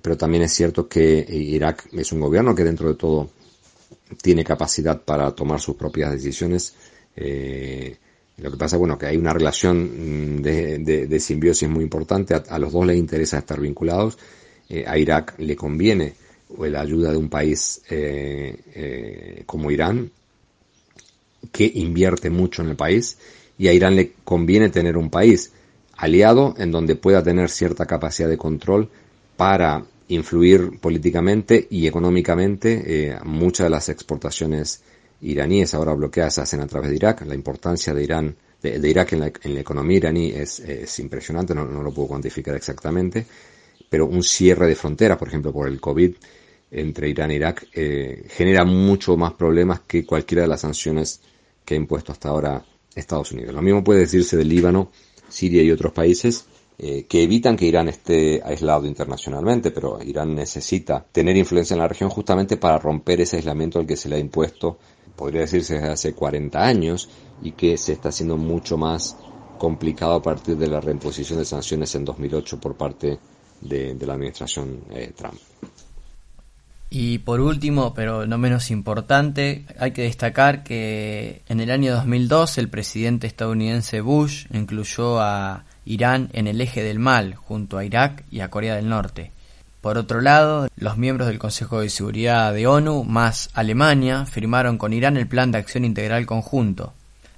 pero 0.00 0.16
también 0.16 0.42
es 0.44 0.52
cierto 0.52 0.88
que 0.88 1.26
Irak 1.28 1.88
es 1.92 2.12
un 2.12 2.20
gobierno 2.20 2.54
que 2.54 2.64
dentro 2.64 2.88
de 2.88 2.94
todo 2.94 3.30
tiene 4.22 4.44
capacidad 4.44 5.00
para 5.00 5.30
tomar 5.32 5.60
sus 5.60 5.76
propias 5.76 6.12
decisiones 6.12 6.74
eh, 7.16 7.96
lo 8.36 8.50
que 8.50 8.56
pasa, 8.56 8.76
bueno, 8.76 8.98
que 8.98 9.06
hay 9.06 9.16
una 9.16 9.32
relación 9.32 10.38
mm, 10.38 10.42
de, 10.42 11.20
simbiosis 11.20 11.68
muy 11.68 11.84
importante. 11.84 12.34
A, 12.34 12.58
los 12.58 12.72
dos 12.72 12.86
les 12.86 12.96
interesa 12.96 13.38
estar 13.38 13.60
vinculados. 13.60 14.18
Eh, 14.68 14.84
a 14.86 14.98
Irak 14.98 15.34
le 15.38 15.54
conviene 15.54 16.14
la 16.58 16.80
ayuda 16.80 17.10
de 17.10 17.16
un 17.16 17.28
país 17.28 17.82
eh, 17.90 19.42
como 19.46 19.70
Irán, 19.70 20.10
que 21.52 21.70
invierte 21.74 22.30
mucho 22.30 22.62
en 22.62 22.70
el 22.70 22.76
país, 22.76 23.18
y 23.58 23.68
a 23.68 23.72
Irán 23.72 23.96
le 23.96 24.12
conviene 24.24 24.68
tener 24.68 24.96
un 24.96 25.10
país 25.10 25.52
aliado 25.96 26.54
en 26.58 26.72
donde 26.72 26.96
pueda 26.96 27.22
tener 27.22 27.50
cierta 27.50 27.86
capacidad 27.86 28.28
de 28.28 28.36
control 28.36 28.88
para 29.36 29.84
influir 30.08 30.78
políticamente 30.80 31.66
y 31.70 31.86
económicamente 31.86 33.16
muchas 33.24 33.66
de 33.66 33.70
las 33.70 33.88
exportaciones 33.88 34.82
iraníes 35.22 35.74
ahora 35.74 35.94
bloqueadas 35.94 36.34
se 36.34 36.40
hacen 36.42 36.60
a 36.60 36.66
través 36.66 36.90
de 36.90 36.96
Irak. 36.96 37.22
La 37.22 37.34
importancia 37.34 37.94
de 37.94 38.04
Irán, 38.04 38.36
de, 38.62 38.88
Irak 38.88 39.12
en 39.12 39.20
la, 39.20 39.60
economía 39.60 39.96
iraní 39.96 40.30
es, 40.30 40.98
impresionante, 40.98 41.54
no, 41.54 41.64
lo 41.64 41.92
puedo 41.92 42.08
cuantificar 42.08 42.54
exactamente, 42.54 43.26
pero 43.88 44.06
un 44.06 44.22
cierre 44.22 44.66
de 44.66 44.74
fronteras, 44.74 45.18
por 45.18 45.28
ejemplo, 45.28 45.52
por 45.52 45.68
el 45.68 45.80
COVID 45.80 46.14
entre 46.70 47.08
Irán 47.08 47.30
e 47.30 47.36
Irak, 47.36 47.68
eh, 47.72 48.24
genera 48.28 48.64
mucho 48.64 49.16
más 49.16 49.34
problemas 49.34 49.80
que 49.80 50.04
cualquiera 50.04 50.42
de 50.42 50.48
las 50.48 50.62
sanciones 50.62 51.20
que 51.64 51.74
ha 51.74 51.76
impuesto 51.76 52.12
hasta 52.12 52.28
ahora 52.28 52.64
Estados 52.94 53.32
Unidos. 53.32 53.54
Lo 53.54 53.62
mismo 53.62 53.84
puede 53.84 54.00
decirse 54.00 54.36
del 54.36 54.48
Líbano, 54.48 54.90
Siria 55.28 55.62
y 55.62 55.70
otros 55.70 55.92
países 55.92 56.46
eh, 56.76 57.06
que 57.08 57.22
evitan 57.22 57.56
que 57.56 57.66
Irán 57.66 57.88
esté 57.88 58.42
aislado 58.44 58.86
internacionalmente, 58.86 59.70
pero 59.70 60.02
Irán 60.02 60.34
necesita 60.34 61.06
tener 61.12 61.36
influencia 61.36 61.74
en 61.74 61.80
la 61.80 61.86
región 61.86 62.10
justamente 62.10 62.56
para 62.56 62.78
romper 62.78 63.20
ese 63.20 63.36
aislamiento 63.36 63.78
al 63.78 63.86
que 63.86 63.96
se 63.96 64.08
le 64.08 64.16
ha 64.16 64.18
impuesto, 64.18 64.78
podría 65.14 65.42
decirse 65.42 65.74
desde 65.74 65.90
hace 65.90 66.14
40 66.14 66.60
años, 66.60 67.08
y 67.42 67.52
que 67.52 67.76
se 67.76 67.92
está 67.92 68.08
haciendo 68.08 68.36
mucho 68.36 68.76
más 68.76 69.16
complicado 69.56 70.14
a 70.14 70.22
partir 70.22 70.56
de 70.56 70.66
la 70.66 70.80
reimposición 70.80 71.38
de 71.38 71.44
sanciones 71.44 71.94
en 71.94 72.04
2008 72.04 72.58
por 72.58 72.74
parte 72.74 73.20
de, 73.60 73.96
la 74.04 74.14
administración 74.14 74.80
eh, 74.90 75.12
Trump. 75.14 75.38
Y 76.96 77.18
por 77.18 77.40
último, 77.40 77.92
pero 77.92 78.24
no 78.24 78.38
menos 78.38 78.70
importante, 78.70 79.64
hay 79.80 79.90
que 79.90 80.02
destacar 80.02 80.62
que 80.62 81.42
en 81.48 81.58
el 81.58 81.72
año 81.72 81.92
2002 81.92 82.56
el 82.58 82.68
presidente 82.68 83.26
estadounidense 83.26 84.00
Bush 84.00 84.46
incluyó 84.52 85.20
a 85.20 85.64
Irán 85.84 86.30
en 86.34 86.46
el 86.46 86.60
eje 86.60 86.84
del 86.84 87.00
mal, 87.00 87.34
junto 87.34 87.78
a 87.78 87.84
Irak 87.84 88.22
y 88.30 88.42
a 88.42 88.48
Corea 88.48 88.76
del 88.76 88.88
Norte. 88.88 89.32
Por 89.80 89.98
otro 89.98 90.20
lado, 90.20 90.68
los 90.76 90.96
miembros 90.96 91.26
del 91.26 91.40
Consejo 91.40 91.80
de 91.80 91.90
Seguridad 91.90 92.54
de 92.54 92.68
ONU, 92.68 93.02
más 93.02 93.50
Alemania, 93.54 94.24
firmaron 94.24 94.78
con 94.78 94.92
Irán 94.92 95.16
el 95.16 95.26
Plan 95.26 95.50
de 95.50 95.58
Acción 95.58 95.84
Integral 95.84 96.26
Conjunto. 96.26 96.92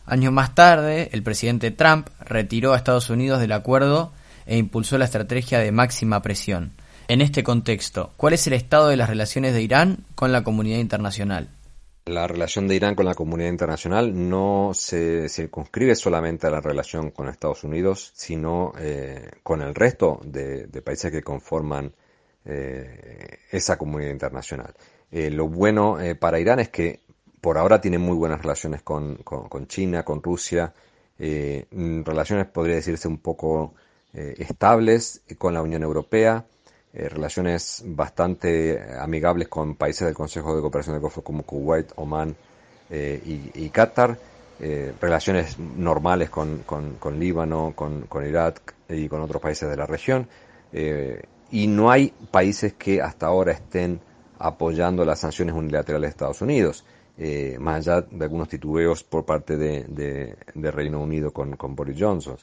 Años 0.05 0.35
más 0.35 0.55
tarde, 0.55 1.09
el 1.13 1.23
presidente 1.23 1.71
Trump 1.71 2.09
retiró 2.21 2.75
a 2.75 2.77
Estados 2.77 3.09
Unidos 3.09 3.41
del 3.41 3.53
acuerdo 3.53 4.13
e 4.45 4.59
impulsó 4.59 4.99
la 4.99 5.07
estrategia 5.07 5.61
de 5.61 5.73
máxima 5.73 6.21
presión. 6.21 6.73
En 7.09 7.21
este 7.21 7.45
contexto, 7.45 8.11
¿cuál 8.17 8.33
es 8.33 8.49
el 8.49 8.53
estado 8.55 8.89
de 8.89 8.97
las 8.97 9.09
relaciones 9.09 9.55
de 9.55 9.63
Irán 9.63 10.05
con 10.17 10.33
la 10.33 10.43
comunidad 10.43 10.79
internacional? 10.79 11.49
La 12.07 12.27
relación 12.27 12.67
de 12.67 12.75
Irán 12.75 12.97
con 12.97 13.07
la 13.07 13.15
comunidad 13.15 13.49
internacional 13.51 14.29
no 14.29 14.73
se 14.75 15.29
circunscribe 15.29 15.95
solamente 15.95 16.49
a 16.49 16.51
la 16.51 16.61
relación 16.61 17.13
con 17.13 17.29
Estados 17.29 17.63
Unidos, 17.63 18.11
sino 18.17 18.73
eh, 18.81 19.31
con 19.45 19.63
el 19.63 19.73
resto 19.77 20.21
de, 20.25 20.67
países 20.85 21.13
que 21.13 21.23
conforman 21.23 21.93
eh, 22.45 23.39
esa 23.53 23.79
comunidad 23.79 24.11
internacional. 24.11 24.75
Eh, 25.13 25.31
lo 25.31 25.47
bueno 25.47 25.99
para 26.19 26.41
Irán 26.41 26.59
es 26.59 26.71
que 26.71 27.03
por 27.41 27.57
ahora 27.57 27.81
tiene 27.81 27.99
muy 27.99 28.17
buenas 28.17 28.43
relaciones 28.43 28.83
con, 28.83 29.19
con 29.19 29.69
China, 29.69 30.05
con 30.05 30.21
Rusia, 30.25 30.75
relaciones 31.19 32.47
podría 32.47 32.75
decirse 32.75 33.07
un 33.07 33.19
poco 33.19 33.75
estables 34.13 35.23
con 35.39 35.55
la 35.55 35.63
Unión 35.63 35.83
Europea, 35.83 36.45
eh, 36.99 37.11
relaciones 37.11 37.83
bastante 37.85 38.81
amigables 38.99 39.49
con 39.49 39.75
países 39.75 40.07
del 40.07 40.15
Consejo 40.15 40.57
de 40.57 40.63
Cooperación 40.63 40.95
del 40.95 41.03
Golfo 41.03 41.23
como 41.23 41.43
Kuwait, 41.43 41.93
Oman 41.97 42.35
eh, 42.89 43.21
y, 43.55 43.69
Qatar, 43.69 44.17
eh, 44.61 44.95
relaciones 44.99 45.59
normales 45.59 46.31
con, 46.31 46.63
con, 46.65 47.21
Líbano, 47.21 47.75
con, 47.77 48.03
con, 48.03 48.27
Irak 48.27 48.75
y 48.89 49.09
con 49.09 49.21
otros 49.21 49.43
países 49.43 49.69
de 49.69 49.77
la 49.77 49.85
región. 49.85 50.27
y 51.51 51.67
no 51.67 51.91
hay 51.91 52.15
países 52.31 52.73
que 52.75 53.03
hasta 53.03 53.27
ahora 53.27 53.53
estén 53.53 54.01
apoyando 54.39 55.05
las 55.05 55.21
sanciones 55.21 55.55
unilaterales 55.55 56.09
de 56.09 56.13
Estados 56.13 56.41
Unidos. 56.41 56.85
más 57.59 57.77
allá 57.87 58.07
de 58.11 58.25
algunos 58.25 58.49
titubeos 58.49 59.05
por 59.05 59.27
parte 59.27 59.59
de, 59.59 59.85
de, 60.55 60.71
Reino 60.71 61.01
Unido 61.01 61.31
con, 61.31 61.57
con 61.57 61.77
Boris 61.77 61.97
Johnson. 61.99 62.39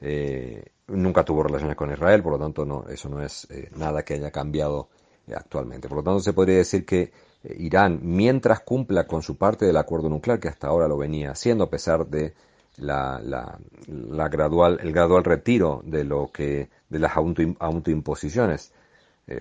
Eh, 0.00 0.62
nunca 0.88 1.24
tuvo 1.24 1.42
relaciones 1.42 1.76
con 1.76 1.90
Israel, 1.92 2.22
por 2.22 2.32
lo 2.32 2.38
tanto 2.38 2.64
no, 2.64 2.84
eso 2.88 3.08
no 3.08 3.22
es 3.22 3.46
eh, 3.50 3.70
nada 3.76 4.04
que 4.04 4.14
haya 4.14 4.30
cambiado 4.30 4.88
eh, 5.26 5.34
actualmente. 5.34 5.88
Por 5.88 5.98
lo 5.98 6.04
tanto 6.04 6.20
se 6.20 6.32
podría 6.32 6.58
decir 6.58 6.84
que 6.84 7.12
Irán, 7.58 8.00
mientras 8.02 8.60
cumpla 8.60 9.06
con 9.06 9.22
su 9.22 9.36
parte 9.36 9.66
del 9.66 9.76
acuerdo 9.76 10.08
nuclear, 10.08 10.40
que 10.40 10.48
hasta 10.48 10.68
ahora 10.68 10.88
lo 10.88 10.96
venía 10.96 11.30
haciendo, 11.30 11.64
a 11.64 11.70
pesar 11.70 12.06
de 12.06 12.34
la, 12.76 13.20
la, 13.22 14.28
gradual, 14.28 14.78
el 14.82 14.92
gradual 14.92 15.24
retiro 15.24 15.80
de 15.84 16.04
lo 16.04 16.30
que, 16.32 16.68
de 16.88 16.98
las 16.98 17.16
autoimposiciones 17.16 18.72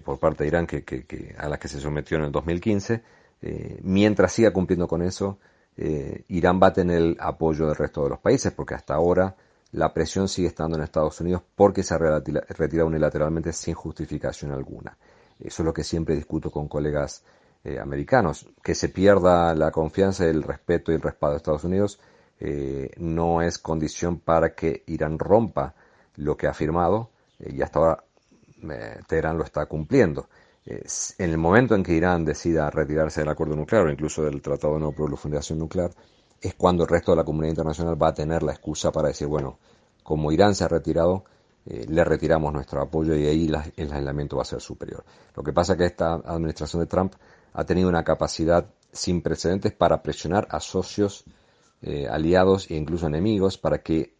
por 0.03 0.19
parte 0.19 0.43
de 0.43 0.47
Irán 0.47 0.67
que, 0.67 0.83
que, 0.83 1.35
a 1.37 1.49
las 1.49 1.59
que 1.59 1.67
se 1.67 1.79
sometió 1.79 2.17
en 2.17 2.25
el 2.25 2.31
2015, 2.31 3.01
mientras 3.81 4.31
siga 4.31 4.51
cumpliendo 4.51 4.87
con 4.87 5.01
eso, 5.01 5.39
Irán 6.27 6.59
va 6.61 6.67
a 6.67 6.73
tener 6.73 6.97
el 6.97 7.17
apoyo 7.19 7.67
del 7.67 7.75
resto 7.75 8.03
de 8.03 8.09
los 8.09 8.19
países, 8.19 8.51
porque 8.51 8.75
hasta 8.75 8.93
ahora 8.93 9.35
la 9.75 9.93
presión 9.93 10.29
sigue 10.29 10.47
estando 10.47 10.77
en 10.77 10.83
Estados 10.83 11.19
Unidos 11.19 11.41
porque 11.53 11.83
se 11.83 11.93
ha 11.93 11.97
retirado 11.97 12.87
unilateralmente 12.87 13.51
sin 13.51 13.73
justificación 13.73 14.51
alguna. 14.51 14.97
Eso 15.37 15.61
es 15.61 15.65
lo 15.65 15.73
que 15.73 15.83
siempre 15.83 16.15
discuto 16.15 16.49
con 16.49 16.69
colegas 16.69 17.23
eh, 17.63 17.77
americanos. 17.77 18.47
Que 18.63 18.73
se 18.73 18.87
pierda 18.87 19.53
la 19.53 19.71
confianza, 19.71 20.25
el 20.25 20.43
respeto 20.43 20.91
y 20.91 20.95
el 20.95 21.01
respaldo 21.01 21.33
de 21.33 21.37
Estados 21.37 21.65
Unidos 21.65 21.99
eh, 22.39 22.91
no 22.97 23.41
es 23.41 23.57
condición 23.57 24.19
para 24.19 24.53
que 24.53 24.83
Irán 24.87 25.19
rompa 25.19 25.75
lo 26.15 26.37
que 26.37 26.47
ha 26.47 26.53
firmado 26.53 27.09
eh, 27.39 27.53
y 27.53 27.61
hasta 27.61 27.79
ahora 27.79 28.03
Teherán 29.07 29.37
lo 29.37 29.43
está 29.43 29.65
cumpliendo. 29.65 30.29
en 30.65 31.29
el 31.29 31.37
momento 31.37 31.75
en 31.75 31.83
que 31.83 31.93
Irán 31.93 32.23
decida 32.23 32.69
retirarse 32.71 33.19
del 33.19 33.29
acuerdo 33.29 33.55
nuclear 33.57 33.85
o 33.85 33.91
incluso 33.91 34.23
del 34.23 34.41
Tratado 34.41 34.75
de 34.75 34.79
No 34.79 34.91
Proliferación 34.93 35.59
Nuclear, 35.59 35.91
es 36.45 36.53
cuando 36.53 36.83
el 36.83 36.89
resto 36.89 37.11
de 37.11 37.17
la 37.17 37.23
comunidad 37.23 37.51
internacional 37.51 38.01
va 38.01 38.09
a 38.09 38.13
tener 38.13 38.43
la 38.43 38.51
excusa 38.51 38.91
para 38.91 39.07
decir, 39.07 39.27
bueno, 39.27 39.57
como 40.03 40.31
Irán 40.31 40.53
se 40.53 40.63
ha 40.63 40.67
retirado, 40.67 41.25
eh, 41.65 41.85
le 41.89 42.03
retiramos 42.03 42.53
nuestro 42.53 42.81
apoyo 42.81 43.15
y 43.15 43.25
ahí 43.25 43.51
el 43.75 43.91
aislamiento 43.91 44.35
va 44.35 44.43
a 44.43 44.45
ser 44.45 44.61
superior. 44.61 45.03
Lo 45.35 45.41
que 45.41 45.51
pasa 45.51 45.73
es 45.73 45.79
que 45.79 45.85
esta 45.85 46.13
administración 46.13 46.81
de 46.81 46.85
Trump 46.85 47.13
ha 47.53 47.63
tenido 47.63 47.89
una 47.89 48.03
capacidad 48.03 48.67
sin 48.91 49.23
precedentes 49.23 49.73
para 49.73 50.03
presionar 50.03 50.47
a 50.51 50.59
socios, 50.59 51.25
eh, 51.81 52.07
aliados 52.07 52.69
e 52.69 52.75
incluso 52.75 53.07
enemigos 53.07 53.57
para 53.57 53.79
que 53.79 54.13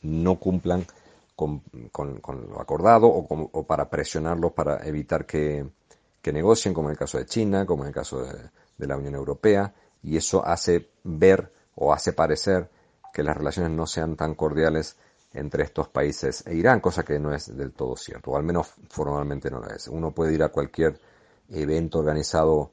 no 0.00 0.36
cumplan 0.36 0.86
con, 1.34 1.62
lo 2.48 2.58
acordado 2.58 3.08
o, 3.08 3.66
para 3.66 3.90
presionarlos 3.90 4.52
para 4.52 4.86
evitar 4.86 5.26
que, 5.26 5.66
negocien, 6.24 6.72
como 6.72 6.88
en 6.88 6.92
el 6.92 6.98
caso 6.98 7.18
de 7.18 7.26
China, 7.26 7.66
como 7.66 7.82
en 7.82 7.88
el 7.88 7.94
caso 7.94 8.24
de 8.24 8.86
la 8.86 8.96
Unión 8.96 9.14
Europea, 9.14 9.74
y 10.02 10.16
eso 10.16 10.44
hace 10.44 10.88
ver 11.04 11.52
o 11.76 11.92
hace 11.92 12.12
parecer 12.12 12.68
que 13.12 13.22
las 13.22 13.36
relaciones 13.36 13.72
no 13.72 13.86
sean 13.86 14.16
tan 14.16 14.34
cordiales 14.34 14.96
entre 15.32 15.64
estos 15.64 15.88
países 15.88 16.44
e 16.46 16.54
Irán, 16.54 16.80
cosa 16.80 17.04
que 17.04 17.18
no 17.18 17.32
es 17.32 17.54
del 17.56 17.72
todo 17.72 17.96
cierto, 17.96 18.32
o 18.32 18.36
al 18.36 18.42
menos 18.42 18.74
formalmente 18.88 19.50
no 19.50 19.60
lo 19.60 19.70
es. 19.70 19.88
Uno 19.88 20.12
puede 20.12 20.34
ir 20.34 20.42
a 20.42 20.48
cualquier 20.48 20.98
evento 21.50 21.98
organizado, 21.98 22.72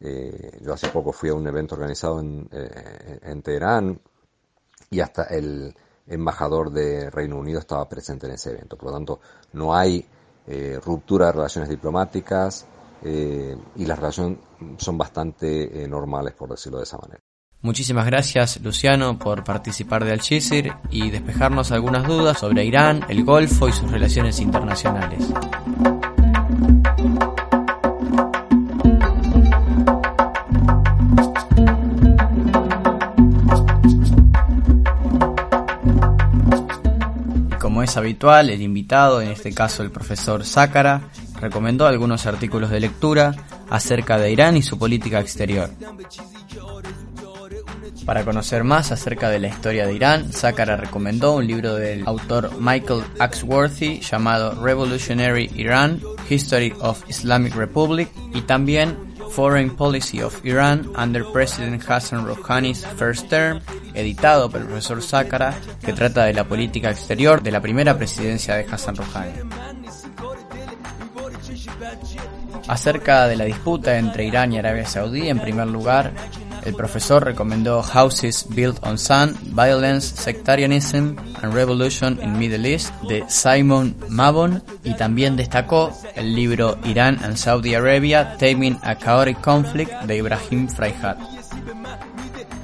eh, 0.00 0.58
yo 0.60 0.74
hace 0.74 0.88
poco 0.88 1.12
fui 1.12 1.30
a 1.30 1.34
un 1.34 1.46
evento 1.46 1.74
organizado 1.74 2.20
en, 2.20 2.48
eh, 2.52 3.40
Teherán 3.42 4.00
y 4.90 5.00
hasta 5.00 5.24
el 5.24 5.74
embajador 6.06 6.70
de 6.70 7.08
Reino 7.10 7.38
Unido 7.38 7.60
estaba 7.60 7.88
presente 7.88 8.26
en 8.26 8.32
ese 8.32 8.50
evento. 8.50 8.76
Por 8.76 8.90
lo 8.90 8.92
tanto, 8.94 9.20
no 9.52 9.74
hay 9.74 10.06
eh, 10.46 10.78
ruptura 10.84 11.26
de 11.26 11.32
relaciones 11.32 11.70
diplomáticas 11.70 12.66
y 13.04 13.84
las 13.84 13.98
relaciones 13.98 14.38
son 14.76 14.96
bastante 14.96 15.88
normales, 15.88 16.34
por 16.34 16.50
decirlo 16.50 16.78
de 16.78 16.84
esa 16.84 16.98
manera. 16.98 17.20
Muchísimas 17.62 18.06
gracias 18.06 18.58
Luciano 18.60 19.20
por 19.20 19.44
participar 19.44 20.04
de 20.04 20.10
Al 20.10 20.20
y 20.90 21.10
despejarnos 21.10 21.70
algunas 21.70 22.04
dudas 22.08 22.40
sobre 22.40 22.64
Irán, 22.64 23.04
el 23.08 23.22
Golfo 23.22 23.68
y 23.68 23.72
sus 23.72 23.88
relaciones 23.88 24.40
internacionales. 24.40 25.24
Como 37.60 37.84
es 37.84 37.96
habitual, 37.96 38.50
el 38.50 38.60
invitado, 38.60 39.22
en 39.22 39.28
este 39.28 39.54
caso 39.54 39.84
el 39.84 39.92
profesor 39.92 40.44
Sácara, 40.44 41.02
recomendó 41.40 41.86
algunos 41.86 42.26
artículos 42.26 42.70
de 42.70 42.80
lectura 42.80 43.36
acerca 43.70 44.18
de 44.18 44.32
Irán 44.32 44.56
y 44.56 44.62
su 44.62 44.76
política 44.80 45.20
exterior. 45.20 45.70
Para 48.06 48.24
conocer 48.24 48.64
más 48.64 48.90
acerca 48.90 49.30
de 49.30 49.38
la 49.38 49.48
historia 49.48 49.86
de 49.86 49.94
Irán, 49.94 50.32
Sakara 50.32 50.76
recomendó 50.76 51.36
un 51.36 51.46
libro 51.46 51.74
del 51.74 52.02
autor 52.06 52.50
Michael 52.60 53.04
Axworthy 53.20 54.00
llamado 54.00 54.60
Revolutionary 54.62 55.50
Iran, 55.54 56.00
History 56.28 56.74
of 56.80 57.08
Islamic 57.08 57.54
Republic 57.54 58.08
y 58.34 58.40
también 58.42 58.96
Foreign 59.30 59.70
Policy 59.76 60.20
of 60.20 60.44
Iran 60.44 60.90
under 60.96 61.24
President 61.32 61.82
Hassan 61.88 62.26
Rouhani's 62.26 62.84
First 62.98 63.28
Term, 63.28 63.60
editado 63.94 64.50
por 64.50 64.60
el 64.60 64.66
profesor 64.66 65.00
Sakara, 65.00 65.54
que 65.82 65.92
trata 65.92 66.24
de 66.24 66.34
la 66.34 66.44
política 66.44 66.90
exterior 66.90 67.42
de 67.42 67.52
la 67.52 67.60
primera 67.60 67.96
presidencia 67.96 68.56
de 68.56 68.66
Hassan 68.70 68.96
Rouhani. 68.96 69.32
Acerca 72.68 73.26
de 73.26 73.36
la 73.36 73.44
disputa 73.44 73.96
entre 73.96 74.24
Irán 74.24 74.52
y 74.52 74.58
Arabia 74.58 74.86
Saudí, 74.86 75.28
en 75.28 75.40
primer 75.40 75.68
lugar, 75.68 76.12
el 76.67 76.75
profesor 76.75 77.23
recomendó 77.23 77.81
Houses 77.81 78.45
Built 78.49 78.79
on 78.83 78.97
Sun, 78.97 79.35
Violence, 79.53 80.15
Sectarianism 80.15 81.15
and 81.41 81.53
Revolution 81.53 82.19
in 82.21 82.37
Middle 82.37 82.65
East 82.65 82.93
de 83.03 83.23
Simon 83.29 83.95
Mabon 84.09 84.61
y 84.83 84.93
también 84.95 85.37
destacó 85.37 85.91
el 86.15 86.35
libro 86.35 86.77
Irán 86.83 87.19
and 87.23 87.37
Saudi 87.37 87.73
Arabia 87.73 88.35
Taming 88.37 88.77
a 88.83 88.95
Chaotic 88.95 89.39
Conflict 89.41 89.91
de 90.03 90.17
Ibrahim 90.17 90.67
Freihat. 90.67 91.17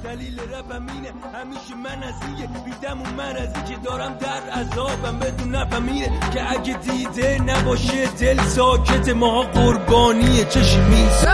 دلیل 0.04 0.40
رپم 0.40 0.86
اینه 0.88 1.12
همیشه 1.34 1.74
من 1.74 2.02
از 2.02 2.14
اینه 2.26 2.64
بیدم 2.64 3.02
و 3.02 3.04
من 3.16 3.36
از 3.36 3.52
که 3.68 3.76
دارم 3.84 4.18
در 4.20 4.60
عذابم 4.60 5.18
بدون 5.18 5.54
نفهمیه 5.54 6.10
که 6.34 6.50
اگه 6.50 6.74
دیده 6.74 7.42
نباشه 7.42 8.06
دل 8.06 8.42
ساکت 8.42 9.08
ماها 9.08 9.42
قربانیه 9.42 10.44
چشم 10.44 10.80
میز 10.80 11.24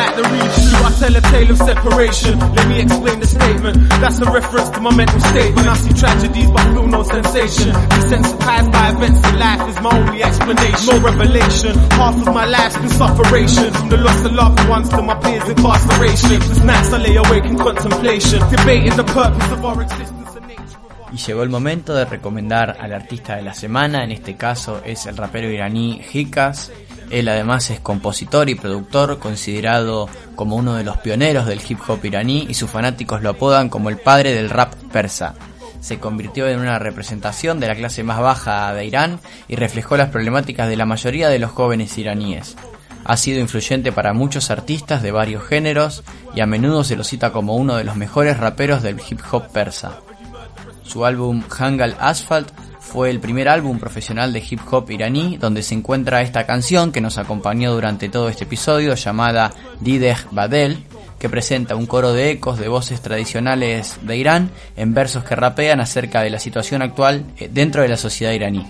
like 0.00 0.16
the 0.16 0.24
real 0.32 0.50
shoe, 0.56 0.80
I 0.88 0.90
tell 1.00 1.14
a 1.20 1.22
tale 1.32 1.50
of 1.50 1.58
separation. 1.58 2.34
Let 2.56 2.66
me 2.68 2.76
explain 2.80 3.18
the 3.20 3.26
statement. 3.26 3.76
That's 4.00 4.18
a 4.20 4.28
reference 4.30 4.68
to 4.70 4.80
my 4.80 4.92
mental 4.94 5.20
state. 5.20 5.52
When 5.54 5.68
I 5.68 5.76
see 5.76 5.92
tragedies 5.92 6.50
but 6.50 6.64
feel 6.72 6.86
no 6.86 7.02
sensation. 7.02 7.72
Desensitized 7.96 8.70
by 8.72 8.84
events 8.94 9.20
in 9.28 9.34
life 9.38 9.62
is 9.70 9.78
my 9.84 9.92
only 10.00 10.20
explanation. 10.22 10.86
No 10.88 10.96
revelation. 11.10 11.72
Half 12.00 12.16
of 12.26 12.34
my 12.34 12.46
life's 12.46 12.78
been 12.78 12.94
sufferation. 13.02 13.68
From 13.76 13.88
the 13.90 13.98
loss 13.98 14.24
of 14.24 14.32
loved 14.32 14.68
ones 14.68 14.88
to 14.88 15.02
my 15.02 15.16
peers 15.20 15.48
incarceration. 15.48 16.28
Sleepless 16.30 16.62
nights 16.64 16.92
I 16.92 16.98
lay 16.98 17.16
awake 17.16 17.44
in 17.44 17.56
contemplation. 17.58 18.38
Debating 18.50 18.96
the 18.96 19.04
purpose 19.04 19.50
of 19.52 19.64
our 19.64 19.82
existence 19.82 20.20
Y 21.12 21.16
llegó 21.16 21.42
el 21.42 21.48
momento 21.48 21.92
de 21.92 22.04
recomendar 22.04 22.76
al 22.78 22.92
artista 22.92 23.34
de 23.34 23.42
la 23.42 23.52
semana, 23.52 24.04
en 24.04 24.12
este 24.12 24.36
caso 24.36 24.80
es 24.84 25.06
el 25.06 25.16
rapero 25.16 25.50
iraní 25.50 26.00
Hikas. 26.12 26.70
Él 27.10 27.28
además 27.28 27.70
es 27.70 27.80
compositor 27.80 28.48
y 28.48 28.54
productor, 28.54 29.18
considerado 29.18 30.08
como 30.36 30.56
uno 30.56 30.74
de 30.74 30.84
los 30.84 30.98
pioneros 30.98 31.46
del 31.46 31.60
hip 31.68 31.80
hop 31.88 32.04
iraní 32.04 32.46
y 32.48 32.54
sus 32.54 32.70
fanáticos 32.70 33.22
lo 33.22 33.30
apodan 33.30 33.68
como 33.68 33.88
el 33.88 33.98
padre 33.98 34.32
del 34.32 34.48
rap 34.48 34.74
persa. 34.92 35.34
Se 35.80 35.98
convirtió 35.98 36.46
en 36.46 36.60
una 36.60 36.78
representación 36.78 37.58
de 37.58 37.66
la 37.66 37.74
clase 37.74 38.04
más 38.04 38.20
baja 38.20 38.72
de 38.74 38.84
Irán 38.84 39.18
y 39.48 39.56
reflejó 39.56 39.96
las 39.96 40.10
problemáticas 40.10 40.68
de 40.68 40.76
la 40.76 40.86
mayoría 40.86 41.28
de 41.28 41.38
los 41.38 41.50
jóvenes 41.50 41.96
iraníes. 41.98 42.56
Ha 43.04 43.16
sido 43.16 43.40
influyente 43.40 43.90
para 43.90 44.12
muchos 44.12 44.50
artistas 44.50 45.02
de 45.02 45.10
varios 45.10 45.42
géneros 45.42 46.04
y 46.34 46.40
a 46.40 46.46
menudo 46.46 46.84
se 46.84 46.96
lo 46.96 47.02
cita 47.02 47.32
como 47.32 47.56
uno 47.56 47.76
de 47.76 47.84
los 47.84 47.96
mejores 47.96 48.36
raperos 48.36 48.82
del 48.82 49.00
hip 49.08 49.20
hop 49.32 49.48
persa. 49.48 50.00
Su 50.82 51.06
álbum 51.06 51.42
Hangal 51.58 51.96
Asphalt 51.98 52.52
fue 52.90 53.10
el 53.10 53.20
primer 53.20 53.48
álbum 53.48 53.78
profesional 53.78 54.32
de 54.32 54.42
hip 54.50 54.60
hop 54.68 54.90
iraní 54.90 55.36
donde 55.36 55.62
se 55.62 55.74
encuentra 55.74 56.22
esta 56.22 56.44
canción 56.44 56.90
que 56.90 57.00
nos 57.00 57.18
acompañó 57.18 57.72
durante 57.72 58.08
todo 58.08 58.28
este 58.28 58.44
episodio 58.44 58.94
llamada 58.94 59.52
Dideh 59.78 60.16
Badel, 60.32 60.78
que 61.20 61.28
presenta 61.28 61.76
un 61.76 61.86
coro 61.86 62.12
de 62.12 62.32
ecos 62.32 62.58
de 62.58 62.66
voces 62.66 63.00
tradicionales 63.00 63.98
de 64.02 64.16
Irán 64.16 64.50
en 64.76 64.92
versos 64.92 65.22
que 65.22 65.36
rapean 65.36 65.80
acerca 65.80 66.22
de 66.22 66.30
la 66.30 66.40
situación 66.40 66.82
actual 66.82 67.24
eh, 67.38 67.48
dentro 67.52 67.82
de 67.82 67.88
la 67.88 67.96
sociedad 67.96 68.32
iraní. 68.32 68.66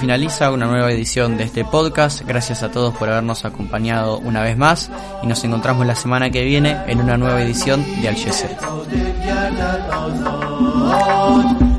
finaliza 0.00 0.50
una 0.50 0.66
nueva 0.66 0.92
edición 0.92 1.36
de 1.36 1.44
este 1.44 1.64
podcast. 1.64 2.22
Gracias 2.26 2.62
a 2.62 2.70
todos 2.70 2.94
por 2.94 3.08
habernos 3.08 3.44
acompañado 3.44 4.18
una 4.18 4.42
vez 4.42 4.56
más 4.56 4.90
y 5.22 5.26
nos 5.26 5.42
encontramos 5.44 5.86
la 5.86 5.94
semana 5.94 6.30
que 6.30 6.44
viene 6.44 6.76
en 6.86 7.00
una 7.00 7.16
nueva 7.16 7.42
edición 7.42 7.84
de 8.00 8.08
Al 8.08 8.16
Jazeera. 8.16 8.58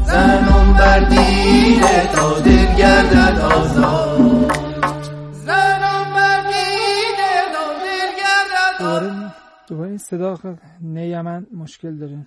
زنم 0.07 0.73
بر 0.79 0.99
دیده 0.99 2.07
تا 2.13 2.39
دل 2.39 2.75
گردد 2.77 3.39
آزاد 3.39 4.19
زنم 5.31 6.05
بر 6.15 6.39
دیده 6.51 7.33
تا 7.53 7.65
دل 7.83 8.11
گردد 8.21 8.81
آزاد 8.81 9.07
دوباره 9.07 9.33
دوباره 9.67 9.89
این 9.89 9.97
صدا 9.97 10.39
نی 10.81 11.21
من 11.21 11.47
مشکل 11.53 11.97
داره 11.97 12.17